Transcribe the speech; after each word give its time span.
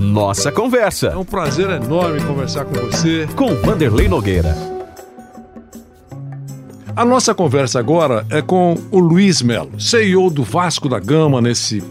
Nossa 0.00 0.50
Conversa. 0.50 1.08
É 1.08 1.16
um 1.16 1.26
prazer 1.26 1.68
enorme 1.68 2.22
conversar 2.22 2.64
com 2.64 2.72
você. 2.72 3.28
Com 3.36 3.54
Vanderlei 3.56 4.08
Nogueira. 4.08 4.56
A 6.96 7.04
nossa 7.04 7.34
conversa 7.34 7.78
agora 7.78 8.26
é 8.30 8.40
com 8.40 8.78
o 8.90 8.98
Luiz 8.98 9.42
Melo, 9.42 9.78
CEO 9.78 10.30
do 10.30 10.42
Vasco 10.42 10.88
da 10.88 10.98
Gama, 10.98 11.42
nesse 11.42 11.84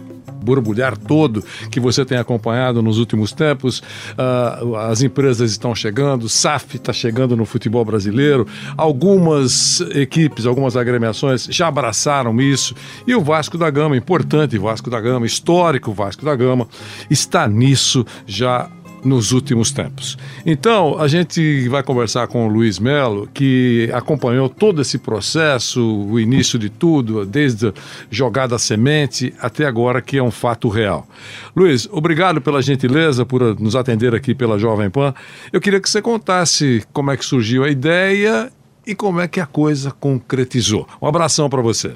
borbulhar 0.43 0.97
todo 0.97 1.43
que 1.71 1.79
você 1.79 2.05
tem 2.05 2.17
acompanhado 2.17 2.81
nos 2.81 2.97
últimos 2.97 3.31
tempos. 3.31 3.79
Uh, 3.79 4.75
as 4.75 5.01
empresas 5.01 5.51
estão 5.51 5.73
chegando, 5.75 6.29
SAF 6.29 6.77
está 6.77 6.93
chegando 6.93 7.35
no 7.35 7.45
futebol 7.45 7.83
brasileiro, 7.83 8.47
algumas 8.77 9.81
equipes, 9.93 10.45
algumas 10.45 10.75
agremiações 10.75 11.45
já 11.49 11.67
abraçaram 11.67 12.39
isso 12.41 12.75
e 13.05 13.15
o 13.15 13.21
Vasco 13.21 13.57
da 13.57 13.69
Gama, 13.69 13.95
importante 13.97 14.57
Vasco 14.57 14.89
da 14.89 14.99
Gama, 14.99 15.25
histórico 15.25 15.91
Vasco 15.93 16.25
da 16.25 16.35
Gama, 16.35 16.67
está 17.09 17.47
nisso 17.47 18.05
já 18.25 18.69
nos 19.03 19.31
últimos 19.31 19.71
tempos. 19.71 20.17
Então, 20.45 20.99
a 20.99 21.07
gente 21.07 21.67
vai 21.69 21.83
conversar 21.83 22.27
com 22.27 22.47
o 22.47 22.49
Luiz 22.49 22.79
Melo, 22.79 23.27
que 23.33 23.89
acompanhou 23.93 24.49
todo 24.49 24.81
esse 24.81 24.97
processo, 24.97 25.81
o 25.81 26.19
início 26.19 26.59
de 26.59 26.69
tudo, 26.69 27.25
desde 27.25 27.67
a 27.67 27.73
jogada 28.09 28.55
a 28.55 28.59
semente 28.59 29.33
até 29.39 29.65
agora, 29.65 30.01
que 30.01 30.17
é 30.17 30.23
um 30.23 30.31
fato 30.31 30.69
real. 30.69 31.07
Luiz, 31.55 31.87
obrigado 31.91 32.41
pela 32.41 32.61
gentileza, 32.61 33.25
por 33.25 33.59
nos 33.59 33.75
atender 33.75 34.13
aqui 34.13 34.33
pela 34.35 34.57
Jovem 34.57 34.89
Pan. 34.89 35.13
Eu 35.51 35.61
queria 35.61 35.79
que 35.79 35.89
você 35.89 36.01
contasse 36.01 36.83
como 36.93 37.11
é 37.11 37.17
que 37.17 37.25
surgiu 37.25 37.63
a 37.63 37.69
ideia 37.69 38.51
e 38.85 38.95
como 38.95 39.19
é 39.19 39.27
que 39.27 39.39
a 39.39 39.45
coisa 39.45 39.91
concretizou. 39.91 40.87
Um 41.01 41.07
abração 41.07 41.49
para 41.49 41.61
você. 41.61 41.93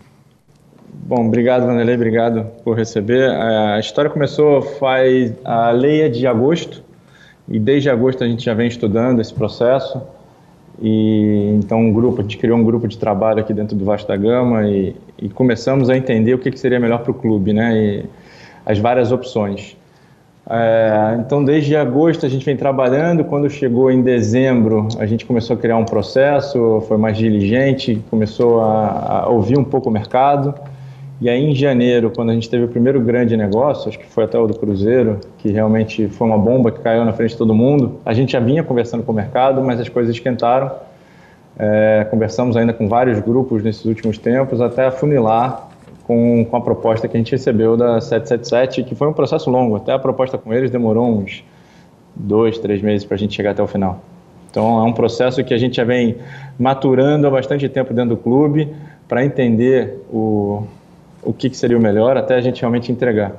Bom, 1.06 1.28
obrigado, 1.28 1.66
Vanderlei, 1.66 1.96
obrigado 1.96 2.46
por 2.64 2.78
receber. 2.78 3.30
A 3.30 3.80
história 3.80 4.10
começou 4.10 4.62
faz 4.62 5.34
a 5.44 5.72
lei 5.72 6.02
é 6.02 6.10
de 6.10 6.26
agosto 6.28 6.84
e 7.48 7.60
desde 7.60 7.90
agosto 7.90 8.24
a 8.24 8.28
gente 8.28 8.44
já 8.44 8.54
vem 8.54 8.68
estudando 8.68 9.20
esse 9.20 9.34
processo. 9.34 10.02
E 10.82 11.54
então 11.56 11.80
um 11.80 11.94
grupo, 11.94 12.20
a 12.20 12.24
gente 12.24 12.38
criou 12.38 12.58
um 12.58 12.64
grupo 12.64 12.88
de 12.88 12.98
trabalho 12.98 13.40
aqui 13.40 13.54
dentro 13.54 13.76
do 13.76 13.86
Vasco 13.86 14.08
da 14.08 14.18
Gama 14.18 14.68
e, 14.68 14.96
e 15.22 15.30
começamos 15.30 15.90
a 15.90 15.96
entender 15.96 16.34
o 16.34 16.40
que, 16.40 16.50
que 16.50 16.60
seria 16.60 16.80
melhor 16.80 17.00
para 17.00 17.12
o 17.12 17.14
clube, 17.14 17.54
né? 17.54 17.78
E 17.78 18.06
as 18.66 18.80
várias 18.80 19.12
opções. 19.12 19.78
É, 20.50 21.18
então, 21.20 21.44
desde 21.44 21.76
agosto 21.76 22.26
a 22.26 22.30
gente 22.30 22.46
vem 22.46 22.58
trabalhando. 22.58 23.24
Quando 23.24 23.50
chegou 23.50 23.92
em 23.92 24.02
dezembro, 24.02 24.88
a 24.98 25.06
gente 25.06 25.26
começou 25.26 25.56
a 25.56 25.60
criar 25.60 25.78
um 25.78 25.86
processo, 25.86 26.84
foi 26.88 26.98
mais 26.98 27.18
diligente, 27.18 28.02
começou 28.10 28.62
a, 28.62 29.24
a 29.24 29.30
ouvir 29.30 29.58
um 29.58 29.64
pouco 29.64 29.90
o 29.90 29.92
mercado. 29.92 30.54
E 31.22 31.30
aí, 31.30 31.42
em 31.42 31.56
janeiro, 31.56 32.12
quando 32.14 32.32
a 32.32 32.34
gente 32.34 32.50
teve 32.50 32.66
o 32.66 32.68
primeiro 32.68 33.00
grande 33.00 33.38
negócio, 33.38 33.88
acho 33.88 34.00
que 34.00 34.06
foi 34.06 34.26
até 34.26 34.38
o 34.38 34.48
do 34.48 34.58
Cruzeiro, 34.58 35.20
que 35.38 35.52
realmente 35.52 36.08
foi 36.08 36.28
uma 36.28 36.38
bomba 36.38 36.72
que 36.72 36.80
caiu 36.80 37.06
na 37.06 37.14
frente 37.14 37.32
de 37.32 37.38
todo 37.38 37.54
mundo, 37.54 38.00
a 38.06 38.14
gente 38.14 38.34
já 38.34 38.40
vinha 38.40 38.64
conversando 38.64 39.04
com 39.04 39.12
o 39.12 39.16
mercado, 39.16 39.62
mas 39.62 39.80
as 39.80 39.88
coisas 39.88 40.14
esquentaram. 40.14 40.72
É, 41.58 42.08
conversamos 42.10 42.58
ainda 42.58 42.74
com 42.74 42.90
vários 42.90 43.20
grupos 43.20 43.64
nesses 43.64 43.86
últimos 43.86 44.18
tempos, 44.18 44.60
até 44.60 44.88
afunilar 44.88 45.70
com, 46.04 46.46
com 46.46 46.58
a 46.58 46.62
proposta 46.62 47.08
que 47.08 47.16
a 47.16 47.20
gente 47.20 47.32
recebeu 47.32 47.78
da 47.78 48.02
777, 48.02 48.84
que 48.84 48.96
foi 48.96 49.08
um 49.08 49.14
processo 49.14 49.50
longo. 49.50 49.76
Até 49.76 49.94
a 49.94 50.00
proposta 50.00 50.38
com 50.38 50.54
eles 50.54 50.72
demorou 50.72 51.08
uns 51.08 51.44
dois, 52.16 52.58
três 52.58 52.82
meses 52.82 53.06
para 53.06 53.16
a 53.16 53.18
gente 53.18 53.36
chegar 53.36 53.52
até 53.52 53.64
o 53.64 53.68
final. 53.68 54.02
Então, 54.50 54.80
é 54.80 54.84
um 54.84 54.94
processo 54.94 55.44
que 55.44 55.54
a 55.54 55.58
gente 55.58 55.78
já 55.78 55.84
vem 55.84 56.18
maturando 56.60 57.26
há 57.26 57.30
bastante 57.30 57.68
tempo 57.70 57.94
dentro 57.94 58.16
do 58.16 58.18
clube 58.18 58.72
para 59.08 59.26
entender 59.26 60.00
o, 60.12 60.64
o 61.26 61.34
que, 61.34 61.50
que 61.50 61.58
seria 61.58 61.78
o 61.78 61.82
melhor 61.82 62.18
até 62.18 62.36
a 62.36 62.42
gente 62.42 62.62
realmente 62.62 62.92
entregar. 62.92 63.34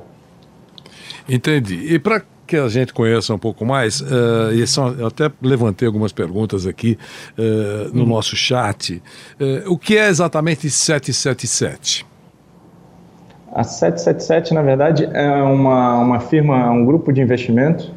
Entendi. 1.27 1.93
E 1.93 1.99
para 1.99 2.21
que 2.45 2.55
a 2.57 2.67
gente 2.67 2.93
conheça 2.93 3.33
um 3.33 3.39
pouco 3.39 3.65
mais, 3.65 4.01
uh, 4.01 4.51
e 4.53 4.65
são, 4.67 4.93
eu 4.93 5.07
até 5.07 5.31
levantei 5.41 5.87
algumas 5.87 6.11
perguntas 6.11 6.67
aqui 6.67 6.97
uh, 7.37 7.95
no 7.95 8.03
hum. 8.03 8.07
nosso 8.07 8.35
chat. 8.35 9.01
Uh, 9.39 9.71
o 9.71 9.77
que 9.77 9.97
é 9.97 10.07
exatamente 10.07 10.69
777? 10.69 12.05
A 13.51 13.63
777, 13.63 14.53
na 14.53 14.61
verdade, 14.61 15.09
é 15.11 15.29
uma, 15.41 15.97
uma 15.97 16.19
firma, 16.19 16.69
um 16.71 16.85
grupo 16.85 17.13
de 17.13 17.21
investimento 17.21 17.89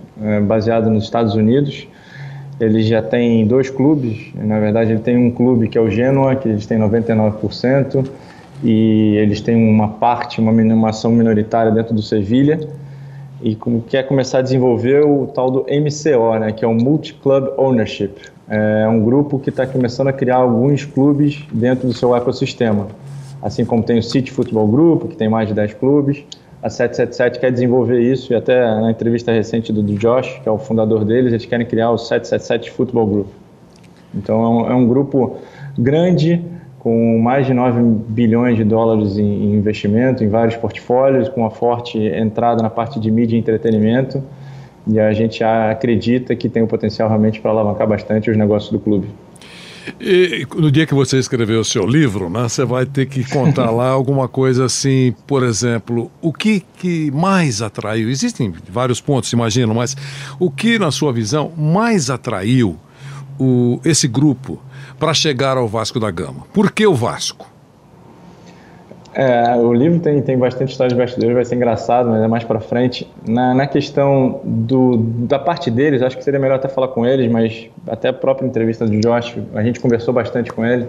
baseado 0.46 0.88
nos 0.88 1.02
Estados 1.02 1.34
Unidos. 1.34 1.88
Ele 2.60 2.80
já 2.82 3.02
tem 3.02 3.44
dois 3.44 3.68
clubes, 3.68 4.32
na 4.34 4.60
verdade, 4.60 4.92
ele 4.92 5.00
tem 5.00 5.16
um 5.16 5.32
clube 5.32 5.68
que 5.68 5.76
é 5.76 5.80
o 5.80 5.90
Genoa, 5.90 6.36
que 6.36 6.48
eles 6.48 6.64
têm 6.64 6.78
99%, 6.78 8.08
e 8.62 9.16
eles 9.16 9.41
têm 9.41 9.56
uma 9.56 9.88
parte, 9.88 10.41
uma, 10.41 10.50
uma 10.50 10.91
ação 10.91 11.12
minoritária 11.12 11.70
dentro 11.70 11.94
do 11.94 12.02
Sevilha 12.02 12.60
e 13.42 13.56
quer 13.88 14.02
começar 14.04 14.38
a 14.38 14.42
desenvolver 14.42 15.04
o 15.04 15.28
tal 15.28 15.50
do 15.50 15.60
MCO, 15.60 16.38
né, 16.38 16.52
que 16.52 16.64
é 16.64 16.69
o 16.69 16.74
Multi 16.74 17.14
Club 17.14 17.48
Ownership. 17.56 18.14
É 18.48 18.88
um 18.88 19.00
grupo 19.04 19.38
que 19.38 19.50
está 19.50 19.66
começando 19.66 20.08
a 20.08 20.12
criar 20.12 20.36
alguns 20.36 20.84
clubes 20.84 21.44
dentro 21.52 21.86
do 21.86 21.94
seu 21.94 22.16
ecossistema. 22.16 22.88
Assim 23.41 23.64
como 23.64 23.82
tem 23.82 23.98
o 23.98 24.02
City 24.02 24.32
Football 24.32 24.66
Group, 24.66 25.10
que 25.10 25.16
tem 25.16 25.28
mais 25.28 25.46
de 25.46 25.54
10 25.54 25.75
clubes, 25.75 26.25
a 26.60 26.69
777 26.69 27.38
quer 27.38 27.52
desenvolver 27.52 28.00
isso 28.00 28.32
e 28.32 28.36
até 28.36 28.60
na 28.80 28.90
entrevista 28.90 29.30
recente 29.30 29.72
do, 29.72 29.80
do 29.80 29.94
Josh, 29.94 30.40
que 30.42 30.48
é 30.48 30.52
o 30.52 30.58
fundador 30.58 31.04
deles, 31.04 31.32
eles 31.32 31.46
querem 31.46 31.64
criar 31.64 31.90
o 31.90 31.98
777 31.98 32.72
Football 32.72 33.06
Group. 33.06 33.28
Então 34.12 34.42
é 34.42 34.48
um, 34.48 34.70
é 34.72 34.75
um 34.75 34.88
grupo 34.88 35.36
grande, 35.78 36.44
com 36.88 37.19
mais 37.19 37.47
de 37.47 37.53
9 37.53 37.82
bilhões 38.09 38.56
de 38.56 38.65
dólares 38.65 39.19
em 39.19 39.54
investimento 39.54 40.25
em 40.25 40.28
vários 40.31 40.56
portfólios, 40.56 41.28
com 41.28 41.43
uma 41.43 41.50
forte 41.50 41.99
entrada 41.99 42.62
na 42.62 42.71
parte 42.71 42.99
de 42.99 43.10
mídia 43.10 43.37
e 43.37 43.38
entretenimento. 43.38 44.25
E 44.87 44.99
a 44.99 45.12
gente 45.12 45.44
acredita 45.44 46.34
que 46.34 46.49
tem 46.49 46.62
o 46.62 46.66
potencial 46.66 47.06
realmente 47.06 47.43
para 47.43 47.50
alavancar 47.50 47.87
bastante 47.87 48.31
os 48.31 48.38
negócios 48.38 48.72
do 48.72 48.78
clube. 48.78 49.06
E 50.00 50.47
no 50.56 50.71
dia 50.71 50.87
que 50.87 50.94
você 50.94 51.19
escreveu 51.19 51.60
o 51.60 51.65
seu 51.65 51.87
livro, 51.87 52.31
né, 52.31 52.44
você 52.44 52.65
vai 52.65 52.87
ter 52.87 53.05
que 53.05 53.22
contar 53.22 53.70
lá 53.70 53.91
alguma 53.91 54.26
coisa 54.26 54.65
assim, 54.65 55.15
por 55.26 55.43
exemplo, 55.43 56.10
o 56.22 56.32
que, 56.32 56.65
que 56.78 57.10
mais 57.10 57.60
atraiu? 57.60 58.09
Existem 58.09 58.50
vários 58.70 58.99
pontos, 58.99 59.31
imagino, 59.31 59.75
mas 59.75 59.94
o 60.41 60.50
que, 60.50 60.78
na 60.78 60.91
sua 60.91 61.12
visão, 61.12 61.53
mais 61.55 62.09
atraiu 62.09 62.78
o, 63.38 63.78
esse 63.84 64.09
grupo 64.09 64.59
para 64.98 65.14
chegar 65.14 65.56
ao 65.56 65.69
Vasco 65.69 66.00
da 66.00 66.10
Gama? 66.10 66.47
Por 66.53 66.72
que 66.72 66.86
o 66.86 66.94
Vasco? 66.94 67.47
É, 69.14 69.56
o 69.56 69.72
livro 69.72 69.98
tem, 69.98 70.22
tem 70.22 70.38
bastante 70.38 70.70
história 70.70 70.91
de 70.91 70.94
bastidores, 70.94 71.34
vai 71.34 71.44
ser 71.44 71.56
engraçado, 71.56 72.09
mas 72.09 72.22
é 72.22 72.28
mais 72.28 72.44
para 72.44 72.60
frente. 72.60 73.10
Na, 73.26 73.53
na 73.53 73.66
questão 73.66 74.41
do, 74.44 74.97
da 74.97 75.38
parte 75.38 75.70
deles, 75.70 76.03
acho 76.03 76.16
que 76.16 76.22
seria 76.22 76.38
melhor 76.38 76.56
até 76.56 76.69
falar 76.69 76.88
com 76.88 77.04
eles, 77.04 77.31
mas 77.31 77.69
até 77.88 78.08
a 78.08 78.12
própria 78.12 78.47
entrevista 78.47 78.87
do 78.87 79.00
Josh, 79.00 79.37
a 79.54 79.62
gente 79.62 79.81
conversou 79.81 80.14
bastante 80.14 80.53
com 80.53 80.64
ele. 80.64 80.87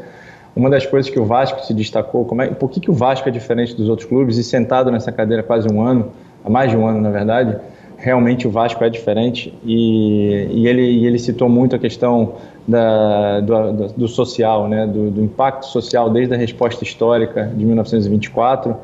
Uma 0.55 0.69
das 0.69 0.85
coisas 0.85 1.09
que 1.09 1.19
o 1.19 1.25
Vasco 1.25 1.65
se 1.65 1.73
destacou, 1.73 2.25
como 2.25 2.41
é, 2.41 2.49
por 2.49 2.69
que, 2.69 2.79
que 2.79 2.91
o 2.91 2.93
Vasco 2.93 3.27
é 3.27 3.31
diferente 3.31 3.75
dos 3.75 3.89
outros 3.89 4.07
clubes 4.07 4.37
e 4.37 4.43
sentado 4.43 4.91
nessa 4.91 5.11
cadeira 5.11 5.41
quase 5.41 5.67
um 5.71 5.81
ano, 5.81 6.11
há 6.43 6.49
mais 6.49 6.69
de 6.69 6.77
um 6.77 6.85
ano 6.85 7.01
na 7.01 7.09
verdade, 7.09 7.57
realmente 7.99 8.47
o 8.47 8.51
Vasco 8.51 8.83
é 8.83 8.89
diferente. 8.89 9.53
E, 9.63 10.47
e, 10.51 10.67
ele, 10.67 10.81
e 10.81 11.05
ele 11.05 11.19
citou 11.19 11.49
muito 11.49 11.75
a 11.75 11.79
questão 11.79 12.35
da, 12.67 13.41
do, 13.41 13.87
do, 13.89 14.07
social, 14.07 14.67
né, 14.67 14.87
do, 14.87 15.11
do, 15.11 15.23
impacto 15.23 15.65
social 15.65 16.09
desde 16.09 16.33
a 16.33 16.37
resposta 16.37 16.83
histórica 16.83 17.45
de 17.45 17.65
1924 17.65 18.75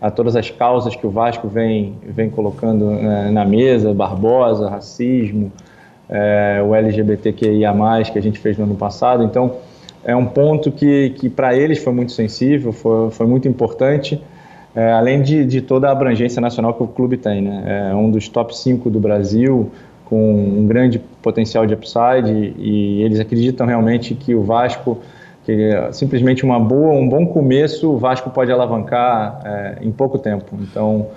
a 0.00 0.10
todas 0.10 0.34
as 0.36 0.50
causas 0.50 0.96
que 0.96 1.06
o 1.06 1.10
Vasco 1.10 1.46
vem, 1.48 1.94
vem 2.02 2.30
colocando 2.30 2.86
né, 2.86 3.30
na 3.30 3.44
mesa, 3.44 3.92
Barbosa, 3.92 4.68
racismo, 4.68 5.52
é, 6.08 6.62
o 6.64 6.74
LGBTQIA+, 6.74 7.74
que 8.10 8.18
a 8.18 8.22
gente 8.22 8.38
fez 8.38 8.56
no 8.56 8.64
ano 8.64 8.76
passado. 8.76 9.22
Então, 9.22 9.56
é 10.02 10.16
um 10.16 10.24
ponto 10.24 10.72
que, 10.72 11.10
que 11.10 11.28
para 11.28 11.54
eles 11.54 11.82
foi 11.82 11.92
muito 11.92 12.12
sensível, 12.12 12.72
foi, 12.72 13.10
foi 13.10 13.26
muito 13.26 13.46
importante, 13.46 14.22
é, 14.74 14.92
além 14.92 15.22
de, 15.22 15.44
de, 15.44 15.60
toda 15.60 15.88
a 15.88 15.92
abrangência 15.92 16.40
nacional 16.40 16.74
que 16.74 16.82
o 16.82 16.86
clube 16.86 17.16
tem. 17.16 17.42
Né? 17.42 17.90
É 17.90 17.94
um 17.94 18.10
dos 18.10 18.28
top 18.28 18.56
5 18.56 18.88
do 18.88 19.00
Brasil, 19.00 19.70
com 20.04 20.32
um 20.32 20.66
grande 20.66 20.98
potencial 21.22 21.66
de 21.66 21.74
upside, 21.74 22.54
e 22.58 23.02
eles 23.02 23.20
acreditam 23.20 23.66
realmente 23.66 24.14
que 24.14 24.34
o 24.34 24.42
Vasco, 24.42 24.98
que 25.44 25.70
simplesmente 25.92 26.44
uma 26.44 26.58
boa, 26.58 26.92
um 26.94 27.08
bom 27.08 27.26
começo, 27.26 27.90
o 27.90 27.98
Vasco 27.98 28.30
pode 28.30 28.50
alavancar 28.50 29.40
é, 29.44 29.78
em 29.82 29.90
pouco 29.90 30.18
tempo. 30.18 30.56
Então, 30.60 31.08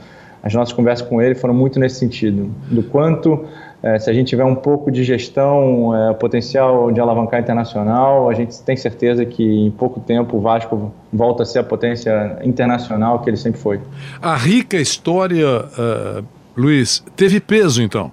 as 0.44 0.54
nossas 0.54 0.74
conversas 0.74 1.08
com 1.08 1.22
ele 1.22 1.34
foram 1.34 1.54
muito 1.54 1.80
nesse 1.80 1.96
sentido, 1.96 2.52
do 2.70 2.84
quanto 2.84 3.46
é, 3.84 4.00
se 4.00 4.10
a 4.10 4.14
gente 4.14 4.28
tiver 4.28 4.46
um 4.46 4.56
pouco 4.56 4.90
de 4.90 5.04
gestão, 5.04 5.94
é, 5.94 6.14
potencial 6.14 6.90
de 6.90 7.02
alavancar 7.02 7.42
internacional, 7.42 8.30
a 8.30 8.34
gente 8.34 8.62
tem 8.62 8.78
certeza 8.78 9.26
que 9.26 9.44
em 9.44 9.72
pouco 9.72 10.00
tempo 10.00 10.38
o 10.38 10.40
Vasco 10.40 10.94
volta 11.12 11.44
a 11.44 11.46
ser 11.46 11.60
a 11.60 11.64
potência 11.64 12.40
internacional 12.44 13.20
que 13.20 13.30
ele 13.30 13.36
sempre 13.36 13.60
foi. 13.60 13.82
A 14.22 14.38
rica 14.38 14.78
história, 14.78 15.48
uh, 15.48 16.24
Luiz, 16.56 17.04
teve 17.16 17.42
peso 17.42 17.84
então? 17.84 18.10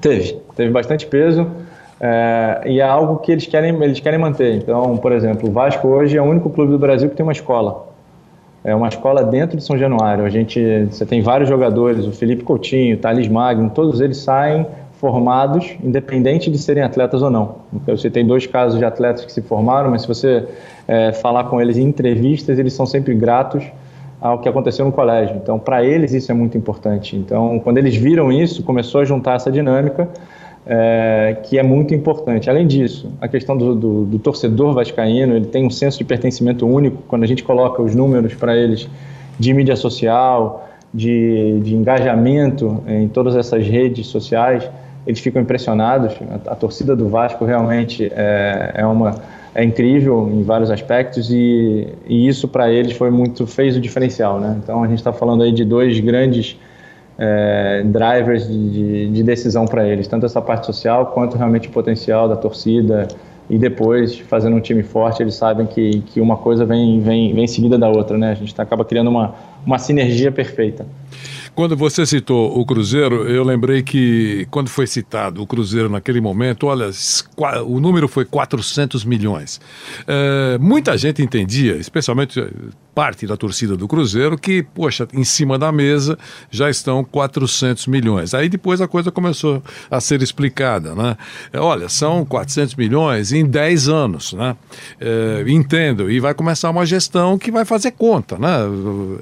Teve, 0.00 0.40
teve 0.54 0.70
bastante 0.70 1.04
peso. 1.04 1.48
É, 2.00 2.62
e 2.64 2.80
é 2.80 2.84
algo 2.84 3.18
que 3.18 3.32
eles 3.32 3.46
querem, 3.46 3.74
eles 3.82 3.98
querem 3.98 4.18
manter. 4.18 4.54
Então, 4.54 4.96
por 4.96 5.10
exemplo, 5.10 5.48
o 5.48 5.52
Vasco 5.52 5.86
hoje 5.88 6.16
é 6.16 6.22
o 6.22 6.24
único 6.24 6.48
clube 6.48 6.70
do 6.70 6.78
Brasil 6.78 7.10
que 7.10 7.16
tem 7.16 7.24
uma 7.24 7.32
escola. 7.32 7.89
É 8.62 8.74
uma 8.74 8.88
escola 8.88 9.24
dentro 9.24 9.56
de 9.56 9.64
São 9.64 9.76
Januário. 9.76 10.24
A 10.24 10.30
gente, 10.30 10.86
você 10.90 11.06
tem 11.06 11.22
vários 11.22 11.48
jogadores, 11.48 12.06
o 12.06 12.12
Felipe 12.12 12.44
Coutinho, 12.44 12.96
o 12.96 12.98
Thales 12.98 13.28
Magno, 13.28 13.70
todos 13.70 14.00
eles 14.00 14.18
saem 14.18 14.66
formados, 14.92 15.76
independente 15.82 16.50
de 16.50 16.58
serem 16.58 16.82
atletas 16.82 17.22
ou 17.22 17.30
não. 17.30 17.56
Você 17.86 18.10
tem 18.10 18.26
dois 18.26 18.46
casos 18.46 18.78
de 18.78 18.84
atletas 18.84 19.24
que 19.24 19.32
se 19.32 19.40
formaram, 19.40 19.90
mas 19.90 20.02
se 20.02 20.08
você 20.08 20.46
é, 20.86 21.12
falar 21.12 21.44
com 21.44 21.58
eles 21.58 21.78
em 21.78 21.84
entrevistas, 21.84 22.58
eles 22.58 22.74
são 22.74 22.84
sempre 22.84 23.14
gratos 23.14 23.64
ao 24.20 24.38
que 24.38 24.48
aconteceu 24.48 24.84
no 24.84 24.92
colégio. 24.92 25.36
Então, 25.36 25.58
para 25.58 25.82
eles 25.82 26.12
isso 26.12 26.30
é 26.30 26.34
muito 26.34 26.58
importante. 26.58 27.16
Então, 27.16 27.58
quando 27.60 27.78
eles 27.78 27.96
viram 27.96 28.30
isso, 28.30 28.62
começou 28.62 29.00
a 29.00 29.04
juntar 29.06 29.36
essa 29.36 29.50
dinâmica 29.50 30.06
é, 30.66 31.36
que 31.44 31.58
é 31.58 31.62
muito 31.62 31.94
importante. 31.94 32.50
Além 32.50 32.66
disso, 32.66 33.10
a 33.20 33.28
questão 33.28 33.56
do, 33.56 33.74
do, 33.74 34.04
do, 34.04 34.18
torcedor 34.18 34.74
vascaíno, 34.74 35.34
ele 35.34 35.46
tem 35.46 35.66
um 35.66 35.70
senso 35.70 35.98
de 35.98 36.04
pertencimento 36.04 36.66
único. 36.66 37.02
Quando 37.08 37.22
a 37.22 37.26
gente 37.26 37.42
coloca 37.42 37.82
os 37.82 37.94
números 37.94 38.34
para 38.34 38.56
eles 38.56 38.88
de 39.38 39.54
mídia 39.54 39.76
social, 39.76 40.68
de, 40.92 41.60
de, 41.60 41.74
engajamento 41.74 42.82
em 42.86 43.08
todas 43.08 43.36
essas 43.36 43.66
redes 43.66 44.06
sociais, 44.08 44.68
eles 45.06 45.20
ficam 45.20 45.40
impressionados. 45.40 46.14
A, 46.46 46.52
a 46.52 46.54
torcida 46.54 46.94
do 46.94 47.08
Vasco 47.08 47.44
realmente 47.44 48.10
é, 48.14 48.72
é 48.76 48.86
uma 48.86 49.14
é 49.52 49.64
incrível 49.64 50.30
em 50.32 50.42
vários 50.42 50.70
aspectos 50.70 51.30
e, 51.30 51.88
e 52.06 52.28
isso 52.28 52.46
para 52.46 52.70
eles 52.70 52.92
foi 52.92 53.10
muito 53.10 53.46
fez 53.46 53.76
o 53.76 53.80
diferencial, 53.80 54.38
né? 54.38 54.56
Então 54.62 54.84
a 54.84 54.86
gente 54.86 54.98
está 54.98 55.12
falando 55.12 55.42
aí 55.42 55.50
de 55.50 55.64
dois 55.64 55.98
grandes 55.98 56.56
é, 57.20 57.82
drivers 57.84 58.48
de, 58.48 58.70
de, 58.70 59.10
de 59.10 59.22
decisão 59.22 59.66
para 59.66 59.86
eles, 59.86 60.08
tanto 60.08 60.24
essa 60.24 60.40
parte 60.40 60.64
social 60.64 61.06
quanto 61.06 61.36
realmente 61.36 61.68
o 61.68 61.70
potencial 61.70 62.26
da 62.26 62.34
torcida 62.34 63.06
e 63.50 63.58
depois 63.58 64.18
fazendo 64.18 64.56
um 64.56 64.60
time 64.60 64.82
forte 64.82 65.22
eles 65.22 65.34
sabem 65.34 65.66
que, 65.66 66.00
que 66.06 66.20
uma 66.20 66.38
coisa 66.38 66.64
vem 66.64 67.00
vem 67.00 67.34
vem 67.34 67.46
seguida 67.46 67.76
da 67.76 67.88
outra, 67.88 68.16
né? 68.16 68.30
A 68.30 68.34
gente 68.34 68.54
tá, 68.54 68.62
acaba 68.62 68.84
criando 68.86 69.10
uma 69.10 69.34
uma 69.66 69.78
sinergia 69.78 70.32
perfeita. 70.32 70.86
Quando 71.54 71.76
você 71.76 72.06
citou 72.06 72.58
o 72.58 72.64
Cruzeiro, 72.64 73.28
eu 73.28 73.44
lembrei 73.44 73.82
que 73.82 74.46
quando 74.50 74.68
foi 74.68 74.86
citado 74.86 75.42
o 75.42 75.46
Cruzeiro 75.46 75.90
naquele 75.90 76.20
momento, 76.20 76.66
olha, 76.66 76.88
o 77.66 77.80
número 77.80 78.08
foi 78.08 78.24
400 78.24 79.04
milhões. 79.04 79.60
É, 80.06 80.56
muita 80.58 80.96
gente 80.96 81.20
entendia, 81.22 81.76
especialmente 81.76 82.40
parte 82.94 83.26
da 83.26 83.36
torcida 83.36 83.76
do 83.76 83.86
Cruzeiro 83.86 84.36
que, 84.36 84.62
poxa, 84.62 85.06
em 85.12 85.24
cima 85.24 85.58
da 85.58 85.70
mesa 85.70 86.18
já 86.50 86.68
estão 86.68 87.04
400 87.04 87.86
milhões. 87.86 88.34
Aí 88.34 88.48
depois 88.48 88.80
a 88.80 88.88
coisa 88.88 89.10
começou 89.10 89.62
a 89.90 90.00
ser 90.00 90.22
explicada, 90.22 90.94
né? 90.94 91.16
É, 91.52 91.60
olha, 91.60 91.88
são 91.88 92.24
400 92.24 92.74
milhões 92.74 93.32
em 93.32 93.46
10 93.46 93.88
anos, 93.88 94.32
né? 94.32 94.56
É, 95.00 95.44
entendo, 95.48 96.10
e 96.10 96.20
vai 96.20 96.34
começar 96.34 96.70
uma 96.70 96.84
gestão 96.84 97.38
que 97.38 97.50
vai 97.50 97.64
fazer 97.64 97.92
conta, 97.92 98.36
né? 98.38 98.50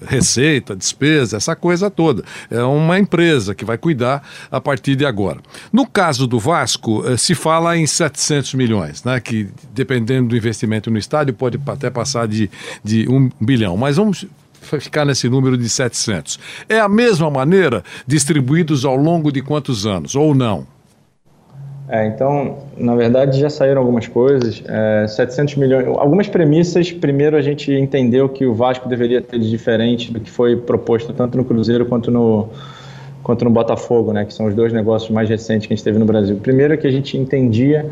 Receita, 0.07 0.75
despesa, 0.75 1.37
essa 1.37 1.55
coisa 1.55 1.91
toda. 1.91 2.25
É 2.51 2.63
uma 2.63 2.99
empresa 2.99 3.55
que 3.55 3.65
vai 3.65 3.79
cuidar 3.79 4.27
a 4.51 4.61
partir 4.61 4.97
de 4.97 5.05
agora. 5.05 5.41
No 5.73 5.87
caso 5.87 6.27
do 6.27 6.39
Vasco, 6.39 7.07
é, 7.07 7.17
se 7.17 7.35
fala 7.35 7.77
em 7.77 7.87
700 7.87 8.55
milhões, 8.55 9.05
né? 9.05 9.21
Que 9.21 9.49
dependendo 9.73 10.29
do 10.29 10.37
investimento 10.37 10.91
no 10.91 10.99
estádio 10.99 11.35
pode 11.35 11.61
até 11.67 11.91
passar 11.91 12.27
de, 12.27 12.51
de 12.83 13.09
um 13.09 13.31
bilhão 13.41 13.58
bilhão, 13.59 13.77
mas 13.77 13.97
vamos 13.97 14.27
ficar 14.81 15.05
nesse 15.05 15.29
número 15.29 15.57
de 15.57 15.69
700. 15.69 16.39
É 16.69 16.79
a 16.79 16.89
mesma 16.89 17.31
maneira 17.31 17.83
distribuídos 18.07 18.85
ao 18.85 18.97
longo 18.97 19.33
de 19.33 19.43
quantos 19.43 19.85
anos, 19.85 20.15
ou 20.15 20.35
não? 20.35 20.67
É, 21.89 22.07
então, 22.07 22.59
na 22.77 22.95
verdade, 22.95 23.41
já 23.41 23.49
saíram 23.49 23.81
algumas 23.81 24.07
coisas. 24.07 24.63
É, 24.69 25.07
700 25.09 25.55
milhões. 25.57 25.87
Algumas 25.87 26.29
premissas. 26.29 26.93
Primeiro, 26.93 27.35
a 27.35 27.41
gente 27.41 27.73
entendeu 27.73 28.29
que 28.29 28.45
o 28.45 28.55
Vasco 28.55 28.89
deveria 28.89 29.23
ter 29.23 29.39
de 29.39 29.49
diferente 29.49 30.13
do 30.13 30.21
que 30.21 30.31
foi 30.31 30.55
proposto 30.55 31.15
tanto 31.15 31.39
no 31.39 31.45
Cruzeiro 31.47 31.87
quanto 31.87 32.11
no, 32.11 32.51
quanto 33.23 33.43
no 33.43 33.51
Botafogo, 33.51 34.13
né, 34.13 34.27
que 34.27 34.35
são 34.35 34.47
os 34.47 34.55
dois 34.55 34.71
negócios 34.71 35.11
mais 35.11 35.31
recentes 35.31 35.67
que 35.67 35.73
a 35.73 35.77
gente 35.77 35.85
teve 35.85 35.99
no 35.99 36.05
Brasil. 36.05 36.37
Primeiro, 36.37 36.75
é 36.75 36.77
que 36.77 36.87
a 36.87 36.91
gente 36.91 37.17
entendia 37.17 37.91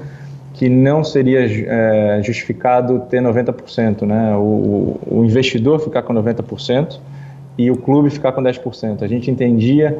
que 0.56 0.70
não 0.70 1.04
seria 1.04 1.40
é, 1.44 2.22
justificado 2.22 3.00
ter 3.10 3.20
90%, 3.20 4.02
né? 4.06 4.34
O, 4.36 4.98
o, 5.06 5.24
investidor 5.24 5.78
ficar 5.80 6.02
com 6.02 6.14
90% 6.14 6.98
e 7.58 7.70
o 7.70 7.76
clube 7.76 8.08
ficar 8.08 8.32
com 8.32 8.42
10%. 8.42 9.02
A 9.02 9.06
gente 9.06 9.30
entendia 9.30 9.98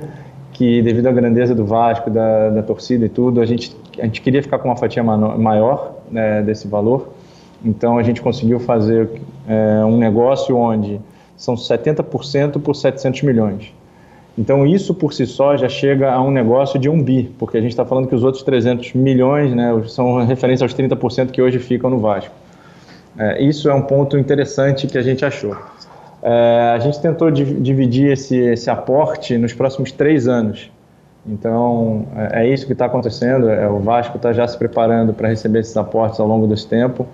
que 0.52 0.80
devido 0.80 1.08
à 1.08 1.12
grandeza 1.12 1.54
do 1.54 1.66
Vasco, 1.66 2.08
da, 2.08 2.48
da 2.48 2.62
torcida 2.62 3.04
e 3.04 3.08
tudo, 3.10 3.42
a 3.42 3.46
gente, 3.46 3.76
a 3.98 4.04
gente 4.04 4.22
queria 4.22 4.42
ficar 4.42 4.58
com 4.58 4.68
uma 4.68 4.76
fatia 4.76 5.02
maior 5.04 5.96
né, 6.10 6.40
desse 6.42 6.66
valor. 6.66 7.12
Então 7.62 7.98
a 7.98 8.02
gente 8.02 8.22
conseguiu 8.22 8.58
fazer 8.58 9.10
é, 9.46 9.84
um 9.84 9.98
negócio 9.98 10.56
onde 10.56 10.98
são 11.36 11.54
70% 11.54 12.62
por 12.62 12.74
700 12.74 13.22
milhões. 13.22 13.74
Então, 14.38 14.66
isso 14.66 14.92
por 14.92 15.14
si 15.14 15.26
só 15.26 15.56
já 15.56 15.68
chega 15.68 16.12
a 16.12 16.20
um 16.20 16.30
negócio 16.30 16.78
de 16.78 16.88
um 16.90 17.02
bi, 17.02 17.34
porque 17.38 17.56
a 17.56 17.60
gente 17.60 17.70
está 17.70 17.86
falando 17.86 18.06
que 18.06 18.14
os 18.14 18.22
outros 18.22 18.42
300 18.42 18.92
milhões 18.92 19.54
né, 19.54 19.72
são 19.86 20.24
referência 20.26 20.64
aos 20.64 20.74
30% 20.74 21.30
que 21.30 21.40
hoje 21.40 21.58
ficam 21.58 21.88
no 21.88 21.98
Vasco. 21.98 22.34
É, 23.18 23.42
isso 23.42 23.70
é 23.70 23.74
um 23.74 23.80
ponto 23.80 24.18
interessante 24.18 24.86
que 24.86 24.98
a 24.98 25.02
gente 25.02 25.24
achou. 25.24 25.56
É, 26.22 26.72
a 26.74 26.78
gente 26.78 27.00
tentou 27.00 27.30
dividir 27.30 28.12
esse, 28.12 28.36
esse 28.36 28.68
aporte 28.68 29.38
nos 29.38 29.54
próximos 29.54 29.90
três 29.90 30.28
anos. 30.28 30.70
Então, 31.26 32.06
é, 32.14 32.42
é 32.42 32.48
isso 32.52 32.66
que 32.66 32.72
está 32.72 32.86
acontecendo. 32.86 33.48
É, 33.48 33.66
o 33.68 33.78
Vasco 33.78 34.16
está 34.18 34.34
já 34.34 34.46
se 34.46 34.58
preparando 34.58 35.14
para 35.14 35.28
receber 35.28 35.60
esses 35.60 35.76
aportes 35.76 36.20
ao 36.20 36.26
longo 36.26 36.46
desse 36.46 36.66
tempo, 36.68 37.06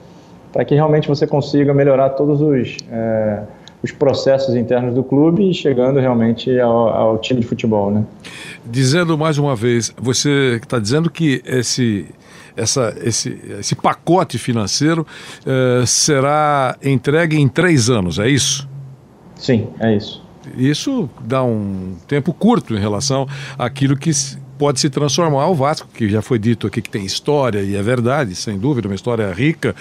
para 0.53 0.65
que 0.65 0.75
realmente 0.75 1.07
você 1.07 1.27
consiga 1.27 1.73
melhorar 1.73 2.11
todos 2.11 2.41
os 2.41 2.77
é, 2.91 3.43
os 3.83 3.91
processos 3.91 4.55
internos 4.55 4.95
do 4.95 5.03
clube 5.03 5.51
e 5.51 5.55
chegando 5.55 5.99
realmente 5.99 6.59
ao, 6.61 6.89
ao 6.89 7.19
time 7.19 7.41
de 7.41 7.47
futebol, 7.47 7.91
né? 7.91 8.05
Dizendo 8.65 9.19
mais 9.19 9.39
uma 9.39 9.57
vez, 9.57 9.93
você 9.99 10.61
está 10.63 10.79
dizendo 10.79 11.11
que 11.11 11.43
esse 11.45 12.07
essa, 12.57 12.95
esse, 13.03 13.39
esse 13.59 13.75
pacote 13.75 14.37
financeiro 14.37 15.07
uh, 15.41 15.87
será 15.87 16.77
entregue 16.83 17.41
em 17.41 17.49
três 17.49 17.89
anos, 17.89 18.19
é 18.19 18.29
isso? 18.29 18.69
Sim, 19.37 19.69
é 19.81 19.97
isso. 19.97 20.23
Isso 20.57 21.09
dá 21.21 21.43
um 21.43 21.95
tempo 22.07 22.33
curto 22.33 22.75
em 22.75 22.79
relação 22.79 23.27
àquilo 23.59 23.97
que 23.97 24.11
pode 24.59 24.81
se 24.81 24.91
transformar 24.91 25.49
o 25.49 25.55
Vasco, 25.55 25.89
que 25.95 26.09
já 26.09 26.21
foi 26.21 26.39
dito 26.39 26.67
aqui 26.67 26.83
que 26.83 26.91
tem 26.91 27.05
história 27.05 27.61
e 27.61 27.75
é 27.75 27.83
verdade, 27.83 28.35
sem 28.35 28.59
dúvida, 28.59 28.87
uma 28.87 28.95
história 28.95 29.33
rica. 29.33 29.75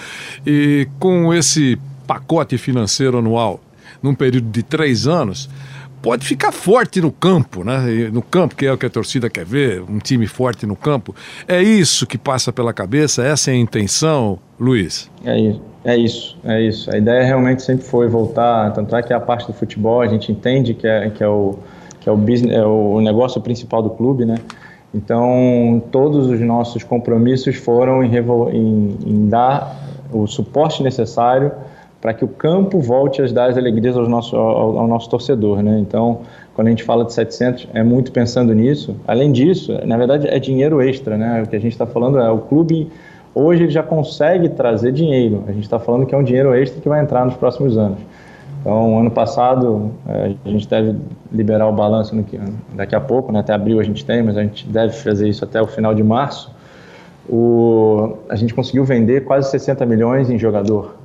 E 0.46 0.88
com 0.98 1.32
esse 1.34 1.78
pacote 2.06 2.56
financeiro 2.58 3.18
anual, 3.18 3.60
num 4.02 4.14
período 4.14 4.50
de 4.50 4.62
três 4.62 5.06
anos, 5.06 5.48
pode 6.02 6.26
ficar 6.26 6.50
forte 6.50 7.00
no 7.00 7.12
campo, 7.12 7.62
né? 7.62 8.10
No 8.12 8.20
campo, 8.20 8.56
que 8.56 8.66
é 8.66 8.72
o 8.72 8.76
que 8.76 8.84
a 8.84 8.90
torcida 8.90 9.30
quer 9.30 9.44
ver, 9.44 9.82
um 9.82 9.98
time 9.98 10.26
forte 10.26 10.66
no 10.66 10.74
campo. 10.74 11.14
É 11.46 11.62
isso 11.62 12.06
que 12.06 12.18
passa 12.18 12.52
pela 12.52 12.72
cabeça, 12.72 13.22
essa 13.22 13.50
é 13.50 13.54
a 13.54 13.56
intenção, 13.56 14.38
Luiz? 14.58 15.08
É 15.24 15.38
isso, 15.38 15.62
é 15.84 15.96
isso, 15.96 16.38
é 16.44 16.60
isso. 16.60 16.90
A 16.92 16.98
ideia 16.98 17.24
realmente 17.24 17.62
sempre 17.62 17.84
foi 17.84 18.08
voltar, 18.08 18.72
tanto 18.72 18.94
é 18.96 19.02
que 19.02 19.12
a 19.12 19.20
parte 19.20 19.46
do 19.46 19.52
futebol 19.52 20.00
a 20.00 20.08
gente 20.08 20.32
entende 20.32 20.74
que 20.74 20.86
é, 20.86 21.08
que 21.08 21.22
é, 21.22 21.28
o, 21.28 21.58
que 22.00 22.08
é, 22.08 22.12
o, 22.12 22.16
business, 22.16 22.52
é 22.56 22.66
o 22.66 23.00
negócio 23.00 23.40
principal 23.40 23.82
do 23.82 23.90
clube, 23.90 24.24
né? 24.24 24.34
Então, 24.94 25.82
todos 25.90 26.26
os 26.26 26.40
nossos 26.40 26.82
compromissos 26.82 27.56
foram 27.56 28.02
em, 28.02 28.14
em, 28.14 28.98
em 29.06 29.28
dar 29.28 29.74
o 30.12 30.26
suporte 30.26 30.82
necessário 30.82 31.50
para 32.02 32.12
que 32.12 32.24
o 32.24 32.28
campo 32.28 32.80
volte 32.80 33.22
a 33.22 33.26
dar 33.28 33.48
as 33.48 33.56
alegrias 33.56 33.96
ao 33.96 34.08
nosso, 34.08 34.34
ao, 34.34 34.76
ao, 34.76 34.88
nosso 34.88 35.08
torcedor. 35.08 35.62
Né? 35.62 35.78
Então, 35.78 36.22
quando 36.52 36.66
a 36.66 36.70
gente 36.70 36.82
fala 36.82 37.04
de 37.04 37.12
700, 37.12 37.68
é 37.72 37.84
muito 37.84 38.10
pensando 38.10 38.52
nisso. 38.52 38.96
Além 39.06 39.30
disso, 39.30 39.72
na 39.86 39.96
verdade, 39.96 40.26
é 40.26 40.36
dinheiro 40.40 40.82
extra. 40.82 41.16
Né? 41.16 41.44
O 41.44 41.48
que 41.48 41.54
a 41.54 41.60
gente 41.60 41.70
está 41.70 41.86
falando 41.86 42.18
é 42.18 42.28
o 42.28 42.38
clube, 42.38 42.90
hoje, 43.32 43.62
ele 43.62 43.70
já 43.70 43.84
consegue 43.84 44.48
trazer 44.48 44.90
dinheiro. 44.90 45.44
A 45.46 45.52
gente 45.52 45.62
está 45.62 45.78
falando 45.78 46.04
que 46.04 46.12
é 46.12 46.18
um 46.18 46.24
dinheiro 46.24 46.52
extra 46.52 46.80
que 46.80 46.88
vai 46.88 47.00
entrar 47.00 47.24
nos 47.24 47.36
próximos 47.36 47.78
anos. 47.78 48.00
Então, 48.60 48.98
ano 48.98 49.10
passado, 49.10 49.92
é, 50.08 50.34
a 50.44 50.48
gente 50.48 50.68
deve 50.68 50.96
liberar 51.30 51.68
o 51.68 51.72
balanço 51.72 52.16
no, 52.16 52.24
daqui 52.74 52.96
a 52.96 53.00
pouco, 53.00 53.30
né? 53.30 53.38
até 53.38 53.52
abril 53.52 53.78
a 53.78 53.84
gente 53.84 54.04
tem, 54.04 54.24
mas 54.24 54.36
a 54.36 54.42
gente 54.42 54.66
deve 54.66 54.92
fazer 54.92 55.28
isso 55.28 55.44
até 55.44 55.62
o 55.62 55.68
final 55.68 55.94
de 55.94 56.02
março. 56.02 56.50
O, 57.28 58.16
a 58.28 58.34
gente 58.34 58.52
conseguiu 58.52 58.84
vender 58.84 59.24
quase 59.24 59.48
60 59.52 59.86
milhões 59.86 60.30
em 60.30 60.36
jogador. 60.36 61.01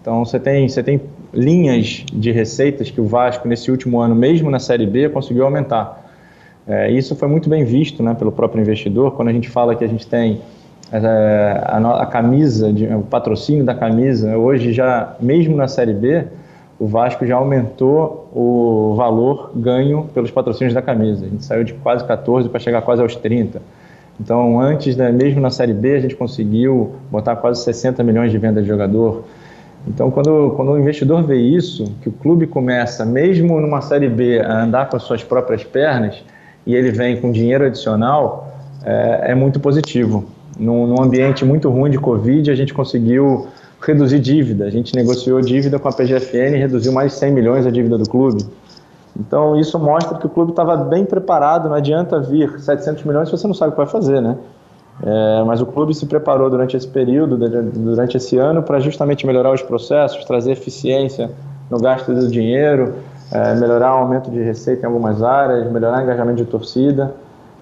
Então 0.00 0.24
você 0.24 0.38
tem, 0.38 0.68
você 0.68 0.82
tem 0.82 1.00
linhas 1.32 2.04
de 2.12 2.30
receitas 2.30 2.90
que 2.90 3.00
o 3.00 3.06
Vasco, 3.06 3.46
nesse 3.46 3.70
último 3.70 4.00
ano, 4.00 4.14
mesmo 4.14 4.50
na 4.50 4.58
Série 4.58 4.86
B, 4.86 5.08
conseguiu 5.08 5.44
aumentar. 5.44 6.04
É, 6.66 6.90
isso 6.90 7.14
foi 7.14 7.28
muito 7.28 7.48
bem 7.48 7.64
visto 7.64 8.02
né, 8.02 8.14
pelo 8.14 8.32
próprio 8.32 8.60
investidor. 8.60 9.12
Quando 9.12 9.28
a 9.28 9.32
gente 9.32 9.48
fala 9.48 9.74
que 9.76 9.84
a 9.84 9.88
gente 9.88 10.06
tem 10.06 10.40
é, 10.90 10.98
a, 11.64 12.02
a, 12.02 12.06
camisa, 12.06 12.72
de, 12.72 12.86
o 12.86 13.02
patrocínio 13.02 13.64
da 13.64 13.74
camisa, 13.74 14.36
hoje 14.36 14.72
já, 14.72 15.14
mesmo 15.20 15.56
na 15.56 15.68
Série 15.68 15.92
B, 15.92 16.24
o 16.78 16.86
Vasco 16.86 17.24
já 17.24 17.36
aumentou 17.36 18.28
o 18.34 18.94
valor 18.96 19.52
ganho 19.54 20.08
pelos 20.12 20.30
patrocínios 20.30 20.74
da 20.74 20.82
camisa. 20.82 21.24
A 21.24 21.28
gente 21.28 21.44
saiu 21.44 21.64
de 21.64 21.72
quase 21.74 22.04
14 22.04 22.48
para 22.48 22.60
chegar 22.60 22.82
quase 22.82 23.00
aos 23.00 23.16
30. 23.16 23.62
Então, 24.20 24.60
antes, 24.60 24.96
né, 24.96 25.12
mesmo 25.12 25.40
na 25.40 25.50
Série 25.50 25.72
B, 25.72 25.94
a 25.94 26.00
gente 26.00 26.16
conseguiu 26.16 26.94
botar 27.10 27.36
quase 27.36 27.62
60 27.62 28.02
milhões 28.02 28.30
de 28.30 28.38
venda 28.38 28.62
de 28.62 28.68
jogador. 28.68 29.24
Então, 29.86 30.10
quando, 30.10 30.52
quando 30.56 30.72
o 30.72 30.78
investidor 30.78 31.22
vê 31.22 31.36
isso, 31.36 31.84
que 32.02 32.08
o 32.08 32.12
clube 32.12 32.46
começa, 32.46 33.04
mesmo 33.04 33.60
numa 33.60 33.80
Série 33.80 34.08
B, 34.08 34.40
a 34.40 34.64
andar 34.64 34.88
com 34.88 34.96
as 34.96 35.02
suas 35.04 35.22
próprias 35.22 35.62
pernas, 35.62 36.16
e 36.66 36.74
ele 36.74 36.90
vem 36.90 37.20
com 37.20 37.30
dinheiro 37.30 37.64
adicional, 37.64 38.52
é, 38.84 39.30
é 39.30 39.34
muito 39.34 39.60
positivo. 39.60 40.24
Num, 40.58 40.86
num, 40.86 41.02
ambiente 41.02 41.44
muito 41.44 41.70
ruim 41.70 41.90
de 41.90 41.98
Covid, 41.98 42.50
a 42.50 42.54
gente 42.54 42.74
conseguiu 42.74 43.46
reduzir 43.80 44.18
dívida. 44.18 44.64
A 44.64 44.70
gente 44.70 44.94
negociou 44.94 45.40
dívida 45.40 45.78
com 45.78 45.88
a 45.88 45.92
PGFN 45.92 46.56
e 46.56 46.58
reduziu 46.58 46.92
mais 46.92 47.12
de 47.12 47.18
100 47.18 47.32
milhões 47.32 47.66
a 47.66 47.70
dívida 47.70 47.96
do 47.96 48.08
clube. 48.08 48.44
Então, 49.18 49.58
isso 49.58 49.78
mostra 49.78 50.18
que 50.18 50.26
o 50.26 50.28
clube 50.28 50.50
estava 50.50 50.76
bem 50.76 51.04
preparado. 51.04 51.68
Não 51.68 51.76
adianta 51.76 52.20
vir 52.20 52.58
700 52.58 53.04
milhões 53.04 53.28
se 53.28 53.36
você 53.36 53.46
não 53.46 53.54
sabe 53.54 53.70
o 53.70 53.72
que 53.72 53.78
vai 53.78 53.86
fazer, 53.86 54.20
né? 54.20 54.36
É, 55.02 55.44
mas 55.44 55.60
o 55.60 55.66
clube 55.66 55.94
se 55.94 56.06
preparou 56.06 56.48
durante 56.48 56.76
esse 56.76 56.88
período, 56.88 57.36
durante 57.36 58.16
esse 58.16 58.38
ano, 58.38 58.62
para 58.62 58.80
justamente 58.80 59.26
melhorar 59.26 59.52
os 59.52 59.62
processos, 59.62 60.24
trazer 60.24 60.52
eficiência 60.52 61.30
no 61.70 61.78
gasto 61.78 62.14
do 62.14 62.28
dinheiro, 62.28 62.94
é, 63.30 63.54
melhorar 63.54 63.94
o 63.94 63.98
aumento 63.98 64.30
de 64.30 64.40
receita 64.40 64.82
em 64.82 64.86
algumas 64.86 65.22
áreas, 65.22 65.70
melhorar 65.70 65.98
o 65.98 66.02
engajamento 66.02 66.36
de 66.38 66.44
torcida. 66.44 67.14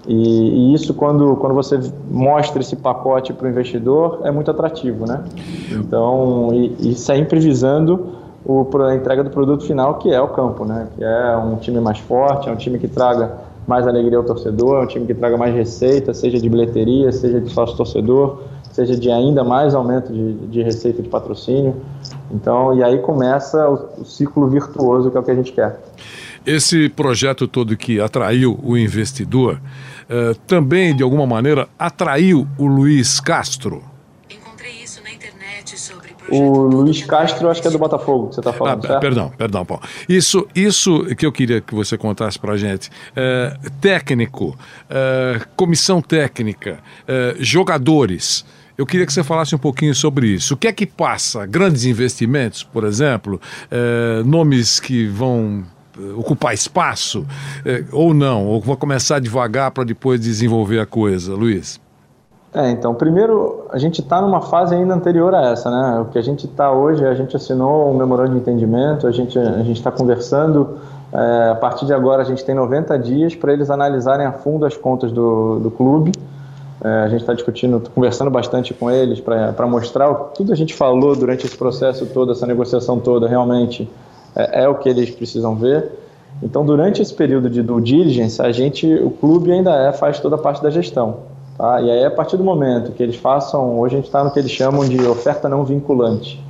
E, 0.06 0.14
e 0.14 0.74
isso, 0.74 0.92
quando, 0.92 1.34
quando 1.36 1.54
você 1.54 1.80
mostra 2.10 2.60
esse 2.60 2.76
pacote 2.76 3.32
para 3.32 3.46
o 3.46 3.50
investidor, 3.50 4.20
é 4.22 4.30
muito 4.30 4.50
atrativo, 4.50 5.06
né? 5.06 5.24
Então, 5.72 6.50
e, 6.52 6.90
e 6.90 6.94
sempre 6.94 7.40
visando 7.40 8.12
o, 8.44 8.68
a 8.82 8.94
entrega 8.94 9.24
do 9.24 9.30
produto 9.30 9.64
final, 9.64 9.94
que 9.94 10.12
é 10.12 10.20
o 10.20 10.28
campo, 10.28 10.64
né? 10.66 10.88
Que 10.94 11.02
é 11.02 11.36
um 11.36 11.56
time 11.56 11.80
mais 11.80 11.98
forte, 11.98 12.48
é 12.48 12.52
um 12.52 12.56
time 12.56 12.78
que 12.78 12.86
traga 12.86 13.32
mais 13.66 13.86
alegria 13.86 14.18
ao 14.18 14.24
torcedor, 14.24 14.82
é 14.82 14.84
um 14.84 14.86
time 14.86 15.06
que 15.06 15.14
traga 15.14 15.36
mais 15.36 15.54
receita, 15.54 16.12
seja 16.12 16.38
de 16.38 16.48
bilheteria, 16.48 17.10
seja 17.12 17.40
de 17.40 17.50
sócio 17.50 17.76
torcedor, 17.76 18.42
seja 18.72 18.96
de 18.96 19.10
ainda 19.10 19.44
mais 19.44 19.74
aumento 19.74 20.12
de, 20.12 20.34
de 20.48 20.62
receita 20.62 21.02
de 21.02 21.08
patrocínio. 21.08 21.76
Então, 22.30 22.76
e 22.76 22.82
aí 22.82 22.98
começa 22.98 23.68
o, 23.68 24.02
o 24.02 24.04
ciclo 24.04 24.48
virtuoso 24.48 25.10
que 25.10 25.16
é 25.16 25.20
o 25.20 25.22
que 25.22 25.30
a 25.30 25.34
gente 25.34 25.52
quer. 25.52 25.80
Esse 26.46 26.90
projeto 26.90 27.48
todo 27.48 27.76
que 27.76 27.98
atraiu 28.00 28.58
o 28.62 28.76
investidor 28.76 29.58
eh, 30.08 30.34
também, 30.46 30.94
de 30.94 31.02
alguma 31.02 31.26
maneira, 31.26 31.68
atraiu 31.78 32.46
o 32.58 32.66
Luiz 32.66 33.18
Castro. 33.18 33.93
O 36.28 36.62
Luiz 36.66 37.04
Castro, 37.04 37.50
acho 37.50 37.60
que 37.60 37.68
é 37.68 37.70
do 37.70 37.78
Botafogo 37.78 38.28
que 38.28 38.34
você 38.34 38.40
está 38.40 38.52
falando, 38.52 38.86
ah, 38.86 38.98
Perdão, 38.98 39.30
perdão, 39.36 39.64
Paulo. 39.64 39.82
Isso, 40.08 40.46
isso 40.54 41.04
que 41.16 41.26
eu 41.26 41.32
queria 41.32 41.60
que 41.60 41.74
você 41.74 41.98
contasse 41.98 42.38
para 42.38 42.52
a 42.52 42.56
gente. 42.56 42.90
É, 43.14 43.56
técnico, 43.80 44.56
é, 44.88 45.40
comissão 45.54 46.00
técnica, 46.00 46.78
é, 47.06 47.36
jogadores. 47.38 48.44
Eu 48.76 48.86
queria 48.86 49.06
que 49.06 49.12
você 49.12 49.22
falasse 49.22 49.54
um 49.54 49.58
pouquinho 49.58 49.94
sobre 49.94 50.26
isso. 50.28 50.54
O 50.54 50.56
que 50.56 50.66
é 50.66 50.72
que 50.72 50.86
passa? 50.86 51.46
Grandes 51.46 51.84
investimentos, 51.84 52.62
por 52.62 52.84
exemplo, 52.84 53.40
é, 53.70 54.22
nomes 54.24 54.80
que 54.80 55.06
vão 55.06 55.64
é, 55.96 56.12
ocupar 56.14 56.54
espaço, 56.54 57.26
é, 57.64 57.84
ou 57.92 58.12
não? 58.12 58.46
Ou 58.46 58.60
vou 58.60 58.76
começar 58.76 59.20
devagar 59.20 59.70
para 59.70 59.84
depois 59.84 60.20
desenvolver 60.20 60.80
a 60.80 60.86
coisa, 60.86 61.34
Luiz? 61.34 61.83
É, 62.54 62.70
então, 62.70 62.94
primeiro, 62.94 63.66
a 63.70 63.78
gente 63.78 64.00
está 64.00 64.22
numa 64.22 64.40
fase 64.40 64.76
ainda 64.76 64.94
anterior 64.94 65.34
a 65.34 65.50
essa, 65.50 65.68
né? 65.68 66.00
O 66.02 66.04
que 66.04 66.16
a 66.16 66.22
gente 66.22 66.46
está 66.46 66.70
hoje, 66.70 67.04
a 67.04 67.12
gente 67.12 67.34
assinou 67.34 67.90
um 67.90 67.96
memorando 67.96 68.30
de 68.30 68.36
entendimento, 68.36 69.08
a 69.08 69.10
gente 69.10 69.36
a 69.36 69.60
está 69.62 69.90
conversando, 69.90 70.78
é, 71.12 71.50
a 71.50 71.56
partir 71.56 71.84
de 71.84 71.92
agora 71.92 72.22
a 72.22 72.24
gente 72.24 72.44
tem 72.44 72.54
90 72.54 72.96
dias 73.00 73.34
para 73.34 73.52
eles 73.52 73.70
analisarem 73.70 74.24
a 74.24 74.30
fundo 74.30 74.64
as 74.64 74.76
contas 74.76 75.10
do, 75.10 75.58
do 75.58 75.68
clube, 75.68 76.12
é, 76.80 76.88
a 77.02 77.08
gente 77.08 77.22
está 77.22 77.34
discutindo, 77.34 77.82
conversando 77.92 78.30
bastante 78.30 78.72
com 78.72 78.88
eles 78.88 79.18
para 79.18 79.66
mostrar 79.66 80.08
o, 80.08 80.14
tudo 80.26 80.52
a 80.52 80.56
gente 80.56 80.74
falou 80.74 81.16
durante 81.16 81.44
esse 81.44 81.56
processo 81.56 82.06
todo, 82.06 82.30
essa 82.30 82.46
negociação 82.46 83.00
toda, 83.00 83.26
realmente 83.26 83.90
é, 84.36 84.62
é 84.62 84.68
o 84.68 84.76
que 84.76 84.88
eles 84.88 85.10
precisam 85.10 85.56
ver. 85.56 85.90
Então, 86.40 86.64
durante 86.64 87.02
esse 87.02 87.14
período 87.14 87.50
de 87.50 87.62
due 87.62 87.82
diligence, 87.82 88.40
a 88.40 88.52
gente, 88.52 88.86
o 88.94 89.10
clube 89.10 89.50
ainda 89.50 89.74
é, 89.74 89.92
faz 89.92 90.20
toda 90.20 90.36
a 90.36 90.38
parte 90.38 90.62
da 90.62 90.70
gestão. 90.70 91.33
Tá? 91.56 91.80
E 91.80 91.90
aí, 91.90 92.04
a 92.04 92.10
partir 92.10 92.36
do 92.36 92.44
momento 92.44 92.92
que 92.92 93.02
eles 93.02 93.16
façam, 93.16 93.78
hoje 93.78 93.94
a 93.94 93.98
gente 93.98 94.06
está 94.06 94.24
no 94.24 94.30
que 94.30 94.38
eles 94.38 94.50
chamam 94.50 94.84
de 94.88 95.00
oferta 95.06 95.48
não 95.48 95.64
vinculante. 95.64 96.42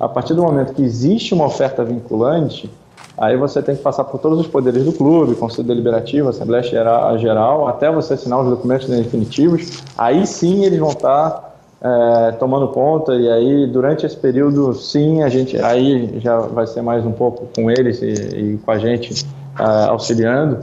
A 0.00 0.08
partir 0.08 0.34
do 0.34 0.42
momento 0.42 0.72
que 0.74 0.82
existe 0.82 1.34
uma 1.34 1.44
oferta 1.44 1.84
vinculante, 1.84 2.70
aí 3.16 3.36
você 3.36 3.60
tem 3.60 3.76
que 3.76 3.82
passar 3.82 4.04
por 4.04 4.18
todos 4.20 4.38
os 4.38 4.46
poderes 4.46 4.84
do 4.84 4.92
clube, 4.92 5.34
Conselho 5.34 5.66
Deliberativo, 5.66 6.28
Assembleia 6.28 6.62
Geral, 6.62 7.68
até 7.68 7.90
você 7.90 8.14
assinar 8.14 8.40
os 8.40 8.48
documentos 8.48 8.88
definitivos. 8.88 9.82
Aí 9.98 10.26
sim 10.26 10.64
eles 10.64 10.78
vão 10.78 10.90
estar 10.90 11.30
tá, 11.30 12.28
é, 12.28 12.32
tomando 12.32 12.68
conta 12.68 13.14
e 13.16 13.28
aí 13.28 13.66
durante 13.66 14.06
esse 14.06 14.16
período, 14.16 14.72
sim, 14.72 15.22
a 15.22 15.28
gente 15.28 15.60
aí 15.60 16.18
já 16.20 16.38
vai 16.38 16.66
ser 16.66 16.80
mais 16.80 17.04
um 17.04 17.12
pouco 17.12 17.48
com 17.54 17.70
eles 17.70 18.00
e, 18.00 18.06
e 18.06 18.58
com 18.64 18.70
a 18.70 18.78
gente 18.78 19.26
é, 19.58 19.88
auxiliando 19.88 20.58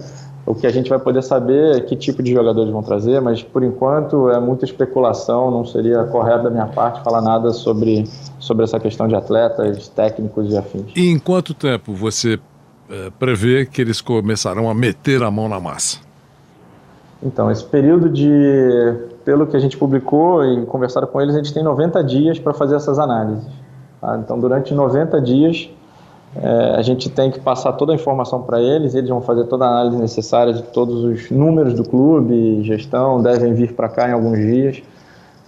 o 0.45 0.53
que 0.53 0.67
a 0.67 0.71
gente 0.71 0.89
vai 0.89 0.99
poder 0.99 1.23
saber 1.23 1.77
é 1.77 1.79
que 1.81 1.95
tipo 1.95 2.21
de 2.21 2.31
jogadores 2.31 2.71
vão 2.71 2.83
trazer, 2.83 3.19
mas 3.19 3.41
por 3.41 3.63
enquanto 3.63 4.29
é 4.29 4.39
muita 4.39 4.63
especulação, 4.63 5.49
não 5.49 5.65
seria 5.65 6.03
correto 6.03 6.43
da 6.43 6.49
minha 6.51 6.67
parte 6.67 7.03
falar 7.03 7.21
nada 7.21 7.51
sobre, 7.51 8.07
sobre 8.37 8.63
essa 8.63 8.79
questão 8.79 9.07
de 9.07 9.15
atletas, 9.15 9.87
técnicos 9.87 10.53
e 10.53 10.57
afins. 10.57 10.85
E 10.95 11.09
em 11.09 11.17
quanto 11.17 11.53
tempo 11.55 11.93
você 11.93 12.39
é, 12.87 13.09
prevê 13.17 13.65
que 13.65 13.81
eles 13.81 14.01
começarão 14.01 14.69
a 14.69 14.75
meter 14.75 15.23
a 15.23 15.31
mão 15.31 15.49
na 15.49 15.59
massa? 15.59 15.97
Então, 17.23 17.49
esse 17.49 17.63
período 17.63 18.07
de, 18.07 18.29
pelo 19.23 19.47
que 19.47 19.57
a 19.57 19.59
gente 19.59 19.75
publicou 19.75 20.45
e 20.45 20.63
conversaram 20.67 21.07
com 21.07 21.19
eles, 21.19 21.33
a 21.33 21.39
gente 21.39 21.51
tem 21.51 21.63
90 21.63 22.03
dias 22.03 22.37
para 22.37 22.53
fazer 22.53 22.75
essas 22.75 22.99
análises. 22.99 23.43
Tá? 23.99 24.19
Então, 24.23 24.39
durante 24.39 24.75
90 24.75 25.19
dias 25.21 25.71
é, 26.41 26.75
a 26.75 26.81
gente 26.81 27.09
tem 27.09 27.31
que 27.31 27.39
passar 27.39 27.73
toda 27.73 27.93
a 27.93 27.95
informação 27.95 28.41
para 28.41 28.61
eles, 28.61 28.93
eles 28.93 29.09
vão 29.09 29.21
fazer 29.21 29.45
toda 29.45 29.65
a 29.65 29.69
análise 29.69 29.97
necessária 29.97 30.53
de 30.53 30.63
todos 30.63 31.03
os 31.03 31.31
números 31.31 31.73
do 31.73 31.83
clube, 31.83 32.61
gestão, 32.63 33.21
devem 33.21 33.53
vir 33.53 33.73
para 33.73 33.87
cá 33.87 34.09
em 34.09 34.11
alguns 34.11 34.37
dias 34.37 34.83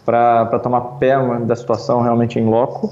para 0.06 0.60
tomar 0.60 0.82
pé 1.00 1.17
da 1.39 1.56
situação 1.56 2.01
realmente 2.01 2.39
em 2.39 2.46
loco. 2.46 2.89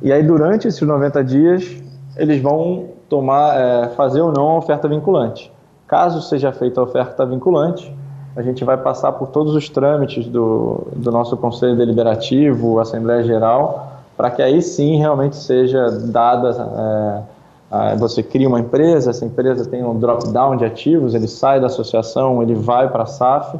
E 0.00 0.10
aí, 0.10 0.22
durante 0.22 0.66
esses 0.66 0.80
90 0.80 1.22
dias, 1.22 1.76
eles 2.16 2.40
vão 2.40 2.86
tomar, 3.10 3.54
é, 3.60 3.88
fazer 3.90 4.22
ou 4.22 4.32
não 4.32 4.52
a 4.52 4.58
oferta 4.58 4.88
vinculante. 4.88 5.52
Caso 5.86 6.22
seja 6.22 6.50
feita 6.52 6.80
a 6.80 6.84
oferta 6.84 7.26
vinculante, 7.26 7.94
a 8.34 8.42
gente 8.42 8.64
vai 8.64 8.76
passar 8.78 9.12
por 9.12 9.28
todos 9.28 9.54
os 9.54 9.68
trâmites 9.68 10.26
do, 10.26 10.86
do 10.96 11.10
nosso 11.10 11.36
Conselho 11.36 11.76
Deliberativo, 11.76 12.80
Assembleia 12.80 13.22
Geral, 13.22 13.95
para 14.16 14.30
que 14.30 14.42
aí 14.42 14.62
sim 14.62 14.96
realmente 14.96 15.36
seja 15.36 15.90
dada. 15.90 17.24
É, 17.72 17.96
você 17.96 18.22
cria 18.22 18.48
uma 18.48 18.60
empresa, 18.60 19.10
essa 19.10 19.24
empresa 19.24 19.68
tem 19.68 19.84
um 19.84 19.98
drop-down 19.98 20.56
de 20.56 20.64
ativos, 20.64 21.14
ele 21.14 21.26
sai 21.26 21.60
da 21.60 21.66
associação, 21.66 22.40
ele 22.42 22.54
vai 22.54 22.88
para 22.88 23.02
a 23.02 23.06
SAF, 23.06 23.58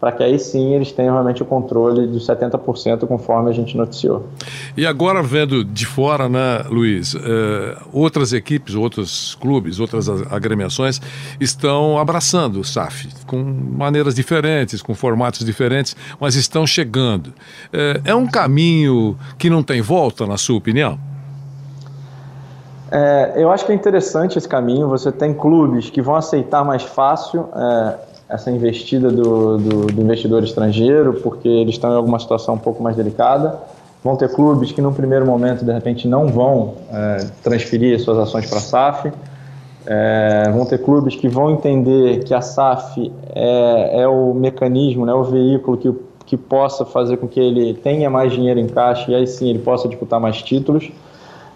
para 0.00 0.12
que 0.12 0.22
aí 0.22 0.38
sim 0.38 0.74
eles 0.74 0.90
tenham 0.90 1.12
realmente 1.12 1.42
o 1.42 1.46
controle 1.46 2.06
dos 2.06 2.26
70% 2.26 3.06
conforme 3.06 3.50
a 3.50 3.52
gente 3.52 3.76
noticiou. 3.76 4.26
E 4.74 4.86
agora 4.86 5.22
vendo 5.22 5.62
de 5.62 5.84
fora, 5.84 6.26
né, 6.26 6.64
Luiz, 6.70 7.14
eh, 7.14 7.76
outras 7.92 8.32
equipes, 8.32 8.74
outros 8.74 9.34
clubes, 9.34 9.78
outras 9.78 10.08
agremiações 10.32 11.00
estão 11.38 11.98
abraçando 11.98 12.60
o 12.60 12.64
SAF 12.64 13.08
com 13.26 13.36
maneiras 13.42 14.14
diferentes, 14.14 14.80
com 14.80 14.94
formatos 14.94 15.44
diferentes, 15.44 15.94
mas 16.18 16.34
estão 16.34 16.66
chegando. 16.66 17.34
Eh, 17.70 18.00
é 18.06 18.14
um 18.14 18.26
caminho 18.26 19.18
que 19.36 19.50
não 19.50 19.62
tem 19.62 19.82
volta, 19.82 20.26
na 20.26 20.38
sua 20.38 20.56
opinião? 20.56 20.98
É, 22.90 23.34
eu 23.36 23.52
acho 23.52 23.64
que 23.64 23.70
é 23.70 23.74
interessante 23.74 24.36
esse 24.36 24.48
caminho. 24.48 24.88
Você 24.88 25.12
tem 25.12 25.32
clubes 25.32 25.88
que 25.90 26.02
vão 26.02 26.16
aceitar 26.16 26.64
mais 26.64 26.82
fácil 26.82 27.48
é, 27.54 28.09
essa 28.30 28.50
investida 28.50 29.10
do, 29.10 29.58
do, 29.58 29.86
do, 29.86 30.02
investidor 30.02 30.42
estrangeiro, 30.44 31.14
porque 31.14 31.48
eles 31.48 31.74
estão 31.74 31.92
em 31.92 31.96
alguma 31.96 32.18
situação 32.18 32.54
um 32.54 32.58
pouco 32.58 32.82
mais 32.82 32.96
delicada. 32.96 33.58
Vão 34.02 34.16
ter 34.16 34.32
clubes 34.32 34.72
que, 34.72 34.80
num 34.80 34.92
primeiro 34.92 35.26
momento, 35.26 35.64
de 35.64 35.72
repente, 35.72 36.08
não 36.08 36.28
vão 36.28 36.74
é, 36.92 37.26
transferir 37.42 38.00
suas 38.00 38.18
ações 38.18 38.46
para 38.48 38.58
a 38.58 38.60
SAF. 38.60 39.12
É, 39.86 40.50
vão 40.52 40.64
ter 40.64 40.78
clubes 40.78 41.16
que 41.16 41.28
vão 41.28 41.50
entender 41.50 42.22
que 42.24 42.32
a 42.32 42.40
SAF 42.40 43.12
é, 43.34 44.02
é 44.02 44.08
o 44.08 44.32
mecanismo, 44.32 45.04
né, 45.04 45.12
o 45.12 45.24
veículo 45.24 45.76
que, 45.76 45.92
que 46.26 46.36
possa 46.36 46.84
fazer 46.84 47.16
com 47.16 47.26
que 47.26 47.40
ele 47.40 47.74
tenha 47.74 48.08
mais 48.08 48.32
dinheiro 48.32 48.60
em 48.60 48.68
caixa 48.68 49.10
e 49.10 49.14
aí 49.14 49.26
sim 49.26 49.48
ele 49.50 49.58
possa 49.58 49.88
disputar 49.88 50.20
mais 50.20 50.40
títulos. 50.42 50.90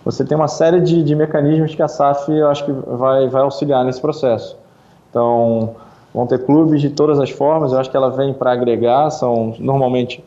Você 0.04 0.24
tem 0.24 0.36
uma 0.36 0.48
série 0.48 0.80
de, 0.80 1.02
de 1.02 1.14
mecanismos 1.14 1.74
que 1.74 1.82
a 1.82 1.88
SAF 1.88 2.30
eu 2.30 2.48
acho 2.48 2.64
que 2.64 2.72
vai, 2.72 3.28
vai 3.28 3.42
auxiliar 3.42 3.84
nesse 3.84 4.00
processo. 4.00 4.56
Então, 5.08 5.76
Vão 6.14 6.26
ter 6.26 6.44
clubes 6.44 6.80
de 6.80 6.90
todas 6.90 7.18
as 7.18 7.30
formas, 7.30 7.72
eu 7.72 7.78
acho 7.78 7.90
que 7.90 7.96
ela 7.96 8.10
vem 8.10 8.32
para 8.32 8.52
agregar, 8.52 9.10
são 9.10 9.54
normalmente 9.58 10.22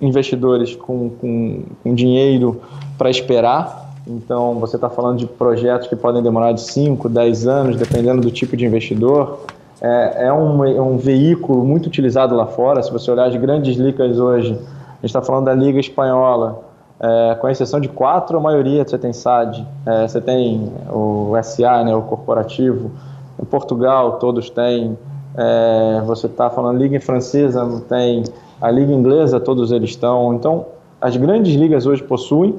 investidores 0.00 0.76
com, 0.76 1.10
com, 1.10 1.62
com 1.82 1.94
dinheiro 1.94 2.60
para 2.96 3.10
esperar. 3.10 3.90
Então, 4.06 4.54
você 4.54 4.76
está 4.76 4.88
falando 4.88 5.18
de 5.18 5.26
projetos 5.26 5.88
que 5.88 5.94
podem 5.96 6.22
demorar 6.22 6.52
de 6.52 6.60
5, 6.60 7.08
10 7.08 7.46
anos, 7.46 7.76
dependendo 7.76 8.20
do 8.20 8.30
tipo 8.30 8.56
de 8.56 8.64
investidor. 8.64 9.40
É, 9.80 10.26
é, 10.26 10.32
um, 10.32 10.64
é 10.64 10.80
um 10.80 10.96
veículo 10.96 11.64
muito 11.64 11.86
utilizado 11.86 12.34
lá 12.34 12.46
fora. 12.46 12.82
Se 12.82 12.92
você 12.92 13.10
olhar 13.10 13.26
as 13.26 13.36
grandes 13.36 13.76
ligas 13.76 14.18
hoje, 14.18 14.52
a 14.52 14.94
gente 14.94 15.04
está 15.06 15.22
falando 15.22 15.46
da 15.46 15.54
Liga 15.54 15.80
Espanhola, 15.80 16.70
É, 17.04 17.34
com 17.34 17.48
exceção 17.48 17.80
de 17.80 17.88
quatro, 17.88 18.38
a 18.38 18.40
maioria 18.40 18.84
você 18.86 18.96
tem 18.96 19.12
SAD, 19.12 19.66
é, 19.84 20.06
você 20.06 20.20
tem 20.20 20.72
o 20.88 21.32
SA, 21.42 21.82
né, 21.82 21.92
o 21.92 22.02
corporativo. 22.02 22.92
Em 23.40 23.44
Portugal, 23.44 24.20
todos 24.20 24.48
têm. 24.48 24.96
É, 25.36 26.02
você 26.06 26.26
está 26.26 26.50
falando 26.50 26.78
Liga 26.78 27.00
Francesa, 27.00 27.82
tem. 27.88 28.24
A 28.60 28.70
Liga 28.70 28.92
Inglesa, 28.92 29.40
todos 29.40 29.72
eles 29.72 29.90
estão. 29.90 30.34
Então, 30.34 30.66
as 31.00 31.16
grandes 31.16 31.54
ligas 31.54 31.86
hoje 31.86 32.02
possuem 32.02 32.56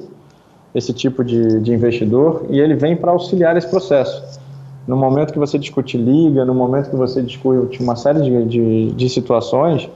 esse 0.74 0.92
tipo 0.92 1.24
de, 1.24 1.60
de 1.60 1.72
investidor 1.72 2.44
e 2.50 2.60
ele 2.60 2.74
vem 2.74 2.96
para 2.96 3.12
auxiliar 3.12 3.56
esse 3.56 3.68
processo. 3.68 4.40
No 4.86 4.96
momento 4.96 5.32
que 5.32 5.38
você 5.38 5.58
discute 5.58 5.96
liga, 5.96 6.44
no 6.44 6.54
momento 6.54 6.90
que 6.90 6.96
você 6.96 7.22
discute 7.22 7.82
uma 7.82 7.96
série 7.96 8.20
de, 8.20 8.44
de, 8.44 8.92
de 8.92 9.08
situações, 9.08 9.88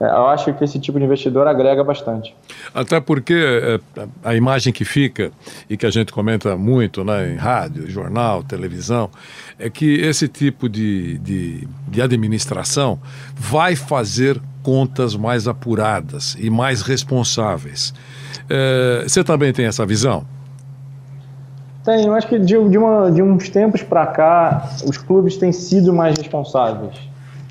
eu 0.00 0.26
acho 0.28 0.54
que 0.54 0.64
esse 0.64 0.80
tipo 0.80 0.98
de 0.98 1.04
investidor 1.04 1.46
agrega 1.46 1.84
bastante. 1.84 2.34
Até 2.74 2.98
porque 3.00 3.34
é, 3.34 3.78
a 4.24 4.34
imagem 4.34 4.72
que 4.72 4.82
fica, 4.82 5.30
e 5.68 5.76
que 5.76 5.84
a 5.84 5.90
gente 5.90 6.10
comenta 6.10 6.56
muito 6.56 7.04
né, 7.04 7.34
em 7.34 7.36
rádio, 7.36 7.88
jornal, 7.90 8.42
televisão, 8.42 9.10
é 9.58 9.68
que 9.68 10.00
esse 10.00 10.26
tipo 10.26 10.70
de, 10.70 11.18
de, 11.18 11.68
de 11.86 12.00
administração 12.00 12.98
vai 13.34 13.76
fazer 13.76 14.40
contas 14.62 15.14
mais 15.14 15.46
apuradas 15.46 16.34
e 16.40 16.48
mais 16.48 16.80
responsáveis. 16.80 17.92
É, 18.48 19.02
você 19.06 19.22
também 19.22 19.52
tem 19.52 19.66
essa 19.66 19.84
visão? 19.84 20.24
Tem, 21.84 22.06
eu 22.06 22.14
acho 22.14 22.26
que 22.26 22.38
de, 22.38 22.68
de, 22.68 22.78
uma, 22.78 23.10
de 23.10 23.22
uns 23.22 23.50
tempos 23.50 23.82
para 23.82 24.06
cá, 24.06 24.70
os 24.86 24.96
clubes 24.96 25.36
têm 25.36 25.52
sido 25.52 25.92
mais 25.92 26.16
responsáveis. 26.16 27.10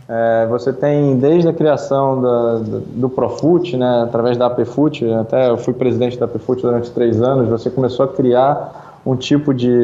É, 0.10 0.48
você 0.48 0.74
tem, 0.74 1.18
desde 1.18 1.48
a 1.48 1.54
criação 1.54 2.20
da, 2.20 2.58
do, 2.58 2.80
do 2.80 3.10
Profut, 3.10 3.78
né, 3.78 4.01
através 4.04 4.38
da 4.38 4.48
APFUT, 4.48 5.06
até 5.13 5.50
eu 5.50 5.58
fui 5.58 5.72
presidente 5.72 6.18
da 6.18 6.25
APFUT 6.25 6.63
durante 6.63 6.89
três 6.89 7.22
anos, 7.22 7.48
você 7.48 7.70
começou 7.70 8.06
a 8.06 8.08
criar 8.08 9.01
um 9.06 9.16
tipo 9.16 9.54
de 9.54 9.80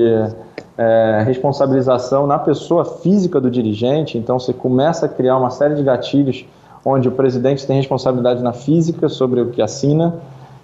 é, 0.77 1.21
responsabilização 1.23 2.25
na 2.25 2.39
pessoa 2.39 2.83
física 2.83 3.39
do 3.39 3.51
dirigente, 3.51 4.17
então 4.17 4.39
você 4.39 4.51
começa 4.51 5.05
a 5.05 5.09
criar 5.09 5.37
uma 5.37 5.51
série 5.51 5.75
de 5.75 5.83
gatilhos 5.83 6.43
onde 6.83 7.07
o 7.07 7.11
presidente 7.11 7.65
tem 7.65 7.77
responsabilidade 7.77 8.41
na 8.41 8.51
física 8.51 9.07
sobre 9.07 9.41
o 9.41 9.51
que 9.51 9.61
assina, 9.61 10.15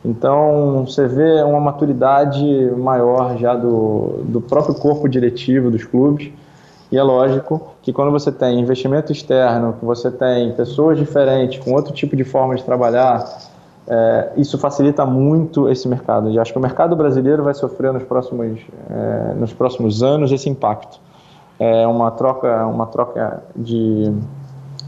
então, 0.04 0.84
você 0.88 1.08
vê 1.08 1.44
uma 1.44 1.60
maturidade 1.60 2.44
maior 2.76 3.38
já 3.38 3.56
do, 3.56 4.24
do 4.26 4.42
próprio 4.42 4.74
corpo 4.74 5.08
diretivo 5.08 5.70
dos 5.70 5.84
clubes. 5.84 6.32
E 6.92 6.98
é 6.98 7.04
lógico 7.04 7.70
que 7.82 7.94
quando 7.94 8.12
você 8.12 8.32
tem 8.32 8.60
investimento 8.60 9.12
externo, 9.12 9.74
que 9.80 9.86
você 9.86 10.12
tem 10.12 10.52
pessoas 10.52 11.00
diferentes, 11.00 11.64
com 11.64 11.72
outro 11.72 11.94
tipo 11.94 12.16
de 12.16 12.24
forma 12.26 12.54
de 12.56 12.64
trabalhar, 12.64 13.26
é, 13.88 14.32
isso 14.36 14.58
facilita 14.58 15.06
muito 15.06 15.70
esse 15.70 15.88
mercado. 15.88 16.30
E 16.30 16.38
acho 16.38 16.52
que 16.52 16.60
o 16.60 16.62
mercado 16.62 16.96
brasileiro 16.96 17.44
vai 17.44 17.54
sofrer 17.54 17.94
nos 17.94 18.04
próximos, 18.04 18.60
é, 18.90 19.34
nos 19.36 19.54
próximos 19.54 20.04
anos 20.04 20.32
esse 20.32 20.50
impacto. 20.50 21.00
É 21.58 21.88
uma 21.88 22.12
troca, 22.12 22.66
uma 22.66 22.88
troca 22.88 23.42
de 23.56 24.12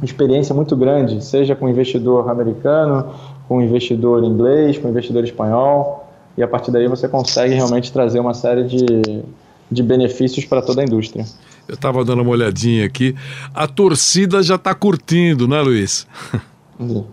experiência 0.01 0.53
muito 0.53 0.75
grande, 0.75 1.23
seja 1.23 1.55
com 1.55 1.69
investidor 1.69 2.29
americano, 2.29 3.13
com 3.47 3.61
investidor 3.61 4.23
inglês, 4.23 4.77
com 4.77 4.89
investidor 4.89 5.23
espanhol, 5.23 6.05
e 6.37 6.43
a 6.43 6.47
partir 6.47 6.71
daí 6.71 6.87
você 6.87 7.07
consegue 7.07 7.53
realmente 7.53 7.93
trazer 7.93 8.19
uma 8.19 8.33
série 8.33 8.63
de, 8.63 9.23
de 9.71 9.83
benefícios 9.83 10.45
para 10.45 10.61
toda 10.61 10.81
a 10.81 10.83
indústria. 10.83 11.25
Eu 11.67 11.75
estava 11.75 12.03
dando 12.03 12.21
uma 12.21 12.31
olhadinha 12.31 12.85
aqui, 12.85 13.15
a 13.53 13.67
torcida 13.67 14.43
já 14.43 14.55
está 14.55 14.75
curtindo, 14.75 15.47
né, 15.47 15.61
Luiz? 15.61 16.07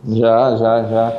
Já, 0.07 0.57
já, 0.57 0.83
já. 0.85 1.13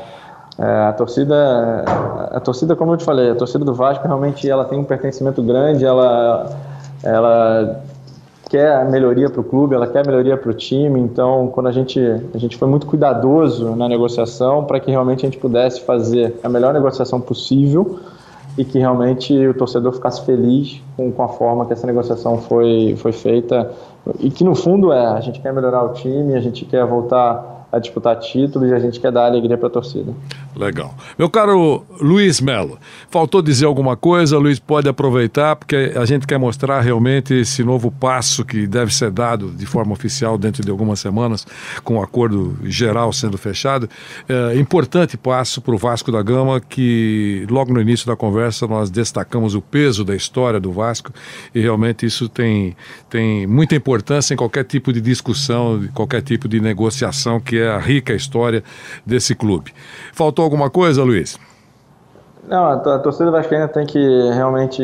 É, 0.59 0.87
a 0.89 0.93
torcida, 0.93 1.85
a 2.31 2.39
torcida, 2.39 2.75
como 2.75 2.93
eu 2.93 2.97
te 2.97 3.05
falei, 3.05 3.31
a 3.31 3.35
torcida 3.35 3.63
do 3.63 3.73
Vasco 3.73 4.05
realmente 4.05 4.49
ela 4.49 4.65
tem 4.65 4.77
um 4.77 4.83
pertencimento 4.83 5.41
grande, 5.41 5.85
ela, 5.85 6.49
ela 7.03 7.81
quer 8.49 8.83
melhoria 8.89 9.29
para 9.29 9.39
o 9.39 9.43
clube, 9.43 9.73
ela 9.73 9.87
quer 9.87 10.05
melhoria 10.05 10.35
para 10.35 10.51
o 10.51 10.53
time. 10.53 10.99
Então, 10.99 11.47
quando 11.53 11.67
a 11.67 11.71
gente 11.71 11.99
a 12.33 12.37
gente 12.37 12.57
foi 12.57 12.67
muito 12.67 12.85
cuidadoso 12.85 13.75
na 13.75 13.87
negociação 13.87 14.65
para 14.65 14.79
que 14.79 14.91
realmente 14.91 15.25
a 15.25 15.29
gente 15.29 15.39
pudesse 15.39 15.81
fazer 15.81 16.35
a 16.43 16.49
melhor 16.49 16.73
negociação 16.73 17.21
possível 17.21 17.99
e 18.57 18.65
que 18.65 18.79
realmente 18.79 19.35
o 19.47 19.53
torcedor 19.53 19.93
ficasse 19.93 20.25
feliz 20.25 20.81
com, 20.97 21.11
com 21.11 21.23
a 21.23 21.27
forma 21.29 21.65
que 21.65 21.73
essa 21.73 21.87
negociação 21.87 22.37
foi 22.37 22.95
foi 22.97 23.11
feita. 23.11 23.71
E 24.19 24.29
que 24.29 24.43
no 24.43 24.55
fundo 24.55 24.91
é 24.91 25.05
a 25.05 25.19
gente 25.21 25.39
quer 25.39 25.53
melhorar 25.53 25.83
o 25.83 25.93
time, 25.93 26.35
a 26.35 26.39
gente 26.39 26.65
quer 26.65 26.85
voltar 26.85 27.60
a 27.71 27.79
disputar 27.79 28.19
títulos 28.19 28.69
e 28.69 28.73
a 28.73 28.79
gente 28.79 28.99
quer 28.99 29.11
dar 29.11 29.25
alegria 29.25 29.57
para 29.57 29.67
a 29.67 29.71
torcida. 29.71 30.13
Legal. 30.55 30.93
Meu 31.17 31.29
caro 31.29 31.85
Luiz 32.01 32.41
Melo, 32.41 32.77
faltou 33.09 33.41
dizer 33.41 33.65
alguma 33.65 33.95
coisa? 33.95 34.37
Luiz 34.37 34.59
pode 34.59 34.89
aproveitar, 34.89 35.55
porque 35.55 35.93
a 35.95 36.03
gente 36.03 36.27
quer 36.27 36.37
mostrar 36.37 36.81
realmente 36.81 37.33
esse 37.33 37.63
novo 37.63 37.89
passo 37.89 38.43
que 38.43 38.67
deve 38.67 38.93
ser 38.93 39.09
dado 39.09 39.51
de 39.51 39.65
forma 39.65 39.93
oficial 39.93 40.37
dentro 40.37 40.61
de 40.61 40.69
algumas 40.69 40.99
semanas, 40.99 41.47
com 41.83 41.97
o 41.97 42.03
acordo 42.03 42.57
geral 42.63 43.13
sendo 43.13 43.37
fechado. 43.37 43.89
É, 44.27 44.57
importante 44.59 45.15
passo 45.15 45.61
para 45.61 45.73
o 45.73 45.77
Vasco 45.77 46.11
da 46.11 46.21
Gama, 46.21 46.59
que 46.59 47.45
logo 47.49 47.73
no 47.73 47.79
início 47.79 48.05
da 48.05 48.15
conversa 48.15 48.67
nós 48.67 48.89
destacamos 48.89 49.55
o 49.55 49.61
peso 49.61 50.03
da 50.03 50.15
história 50.15 50.59
do 50.59 50.73
Vasco 50.73 51.13
e 51.55 51.61
realmente 51.61 52.05
isso 52.05 52.27
tem, 52.27 52.75
tem 53.09 53.47
muita 53.47 53.75
importância 53.75 54.33
em 54.33 54.37
qualquer 54.37 54.65
tipo 54.65 54.91
de 54.91 54.99
discussão, 54.99 55.87
qualquer 55.93 56.21
tipo 56.21 56.49
de 56.49 56.59
negociação 56.59 57.39
que 57.39 57.60
é 57.61 57.69
a 57.69 57.77
rica 57.77 58.13
história 58.13 58.63
desse 59.05 59.35
clube. 59.35 59.73
Faltou 60.13 60.43
alguma 60.43 60.69
coisa, 60.69 61.03
Luiz? 61.03 61.39
Não, 62.47 62.65
a 62.65 62.99
torcida 62.99 63.29
vascaína 63.29 63.67
tem 63.67 63.85
que 63.85 63.99
realmente 64.33 64.83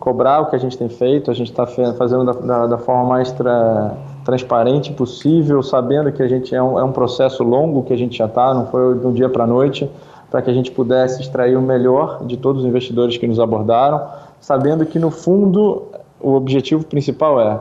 cobrar 0.00 0.40
o 0.40 0.46
que 0.46 0.56
a 0.56 0.58
gente 0.58 0.76
tem 0.76 0.88
feito. 0.88 1.30
A 1.30 1.34
gente 1.34 1.50
está 1.50 1.66
fazendo 1.66 2.24
da, 2.24 2.32
da, 2.32 2.66
da, 2.66 2.78
forma 2.78 3.04
mais 3.04 3.30
tra, 3.30 3.94
transparente 4.24 4.92
possível, 4.92 5.62
sabendo 5.62 6.10
que 6.10 6.22
a 6.22 6.26
gente 6.26 6.54
é 6.54 6.62
um, 6.62 6.78
é 6.78 6.82
um 6.82 6.92
processo 6.92 7.44
longo 7.44 7.82
que 7.82 7.92
a 7.92 7.96
gente 7.96 8.16
já 8.16 8.24
está, 8.24 8.54
não 8.54 8.66
foi 8.66 8.98
de 8.98 9.06
um 9.06 9.12
dia 9.12 9.28
para 9.28 9.44
a 9.44 9.46
noite, 9.46 9.88
para 10.30 10.40
que 10.40 10.50
a 10.50 10.54
gente 10.54 10.70
pudesse 10.70 11.20
extrair 11.20 11.56
o 11.56 11.62
melhor 11.62 12.24
de 12.24 12.36
todos 12.36 12.62
os 12.62 12.68
investidores 12.68 13.16
que 13.18 13.26
nos 13.26 13.38
abordaram, 13.38 14.02
sabendo 14.40 14.84
que 14.86 14.98
no 14.98 15.10
fundo 15.10 15.84
o 16.20 16.32
objetivo 16.32 16.84
principal 16.84 17.40
é 17.40 17.60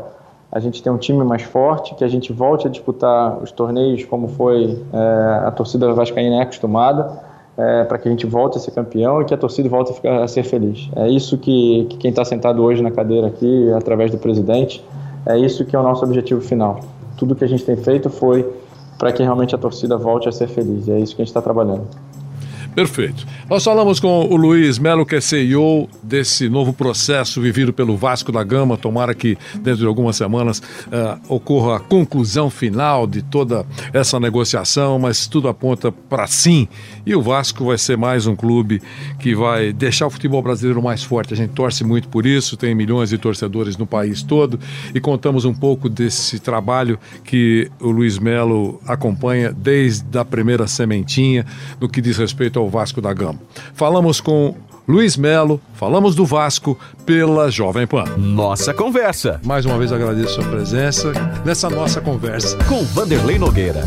a 0.53 0.59
gente 0.59 0.83
tem 0.83 0.93
um 0.93 0.99
time 0.99 1.23
mais 1.23 1.41
forte, 1.41 1.95
que 1.95 2.03
a 2.03 2.07
gente 2.07 2.31
volte 2.31 2.67
a 2.67 2.69
disputar 2.69 3.41
os 3.41 3.51
torneios 3.51 4.05
como 4.05 4.27
foi 4.27 4.79
é, 4.93 5.47
a 5.47 5.51
torcida 5.51 5.91
vascaína 5.93 6.35
é 6.35 6.41
acostumada, 6.43 7.11
é, 7.57 7.83
para 7.85 7.97
que 7.97 8.07
a 8.07 8.11
gente 8.11 8.27
volte 8.27 8.59
a 8.59 8.61
ser 8.61 8.69
campeão 8.69 9.19
e 9.19 9.25
que 9.25 9.33
a 9.33 9.37
torcida 9.37 9.67
volte 9.67 9.91
a, 9.91 9.95
ficar, 9.95 10.21
a 10.21 10.27
ser 10.27 10.43
feliz. 10.43 10.91
É 10.95 11.07
isso 11.07 11.39
que, 11.39 11.87
que 11.89 11.97
quem 11.97 12.11
está 12.11 12.23
sentado 12.23 12.61
hoje 12.63 12.83
na 12.83 12.91
cadeira 12.91 13.27
aqui, 13.27 13.71
através 13.73 14.11
do 14.11 14.19
presidente, 14.19 14.85
é 15.25 15.35
isso 15.39 15.65
que 15.65 15.75
é 15.75 15.79
o 15.79 15.83
nosso 15.83 16.05
objetivo 16.05 16.39
final. 16.39 16.81
Tudo 17.17 17.35
que 17.35 17.43
a 17.43 17.47
gente 17.47 17.65
tem 17.65 17.75
feito 17.75 18.11
foi 18.11 18.47
para 18.99 19.11
que 19.11 19.23
realmente 19.23 19.55
a 19.55 19.57
torcida 19.57 19.97
volte 19.97 20.29
a 20.29 20.31
ser 20.31 20.47
feliz. 20.47 20.87
E 20.87 20.91
é 20.91 20.99
isso 20.99 21.15
que 21.15 21.21
a 21.23 21.25
gente 21.25 21.31
está 21.31 21.41
trabalhando. 21.41 21.87
Perfeito. 22.75 23.25
Nós 23.47 23.63
falamos 23.63 23.99
com 23.99 24.25
o 24.25 24.35
Luiz 24.35 24.79
Melo, 24.79 25.05
que 25.05 25.15
é 25.15 25.21
CEO 25.21 25.87
desse 26.01 26.49
novo 26.49 26.73
processo 26.73 27.39
vivido 27.39 27.71
pelo 27.71 27.95
Vasco 27.95 28.31
da 28.31 28.43
Gama. 28.43 28.77
Tomara 28.77 29.13
que 29.13 29.37
dentro 29.55 29.81
de 29.81 29.85
algumas 29.85 30.15
semanas 30.15 30.59
uh, 30.59 31.19
ocorra 31.27 31.77
a 31.77 31.79
conclusão 31.79 32.49
final 32.49 33.05
de 33.05 33.21
toda 33.21 33.63
essa 33.93 34.19
negociação, 34.19 34.97
mas 34.97 35.27
tudo 35.27 35.47
aponta 35.47 35.91
para 35.91 36.25
sim. 36.25 36.67
E 37.05 37.15
o 37.15 37.21
Vasco 37.21 37.65
vai 37.65 37.77
ser 37.77 37.95
mais 37.95 38.25
um 38.25 38.35
clube 38.35 38.81
que 39.19 39.35
vai 39.35 39.71
deixar 39.71 40.07
o 40.07 40.09
futebol 40.09 40.41
brasileiro 40.41 40.81
mais 40.81 41.03
forte. 41.03 41.33
A 41.33 41.37
gente 41.37 41.51
torce 41.51 41.83
muito 41.83 42.07
por 42.07 42.25
isso, 42.25 42.57
tem 42.57 42.73
milhões 42.73 43.09
de 43.09 43.19
torcedores 43.19 43.77
no 43.77 43.85
país 43.85 44.23
todo 44.23 44.59
e 44.95 44.99
contamos 44.99 45.45
um 45.45 45.53
pouco 45.53 45.87
desse 45.87 46.39
trabalho 46.39 46.97
que 47.23 47.69
o 47.79 47.91
Luiz 47.91 48.17
Melo 48.17 48.81
acompanha 48.87 49.53
desde 49.53 50.17
a 50.17 50.25
primeira 50.25 50.65
sementinha 50.65 51.45
no 51.79 51.87
que 51.87 52.01
diz 52.01 52.17
respeito 52.17 52.57
ao 52.57 52.62
ao 52.63 52.69
Vasco 52.69 53.01
da 53.01 53.13
Gama. 53.13 53.39
Falamos 53.73 54.19
com 54.19 54.55
Luiz 54.87 55.15
Melo, 55.15 55.61
falamos 55.75 56.15
do 56.15 56.25
Vasco 56.25 56.77
pela 57.05 57.49
Jovem 57.49 57.87
Pan. 57.87 58.05
Nossa 58.17 58.73
conversa. 58.73 59.39
Mais 59.43 59.65
uma 59.65 59.77
vez 59.77 59.91
agradeço 59.91 60.39
a 60.39 60.43
sua 60.43 60.51
presença 60.51 61.13
nessa 61.45 61.69
nossa 61.69 62.01
conversa 62.01 62.57
com 62.65 62.83
Vanderlei 62.83 63.39
Nogueira. 63.39 63.83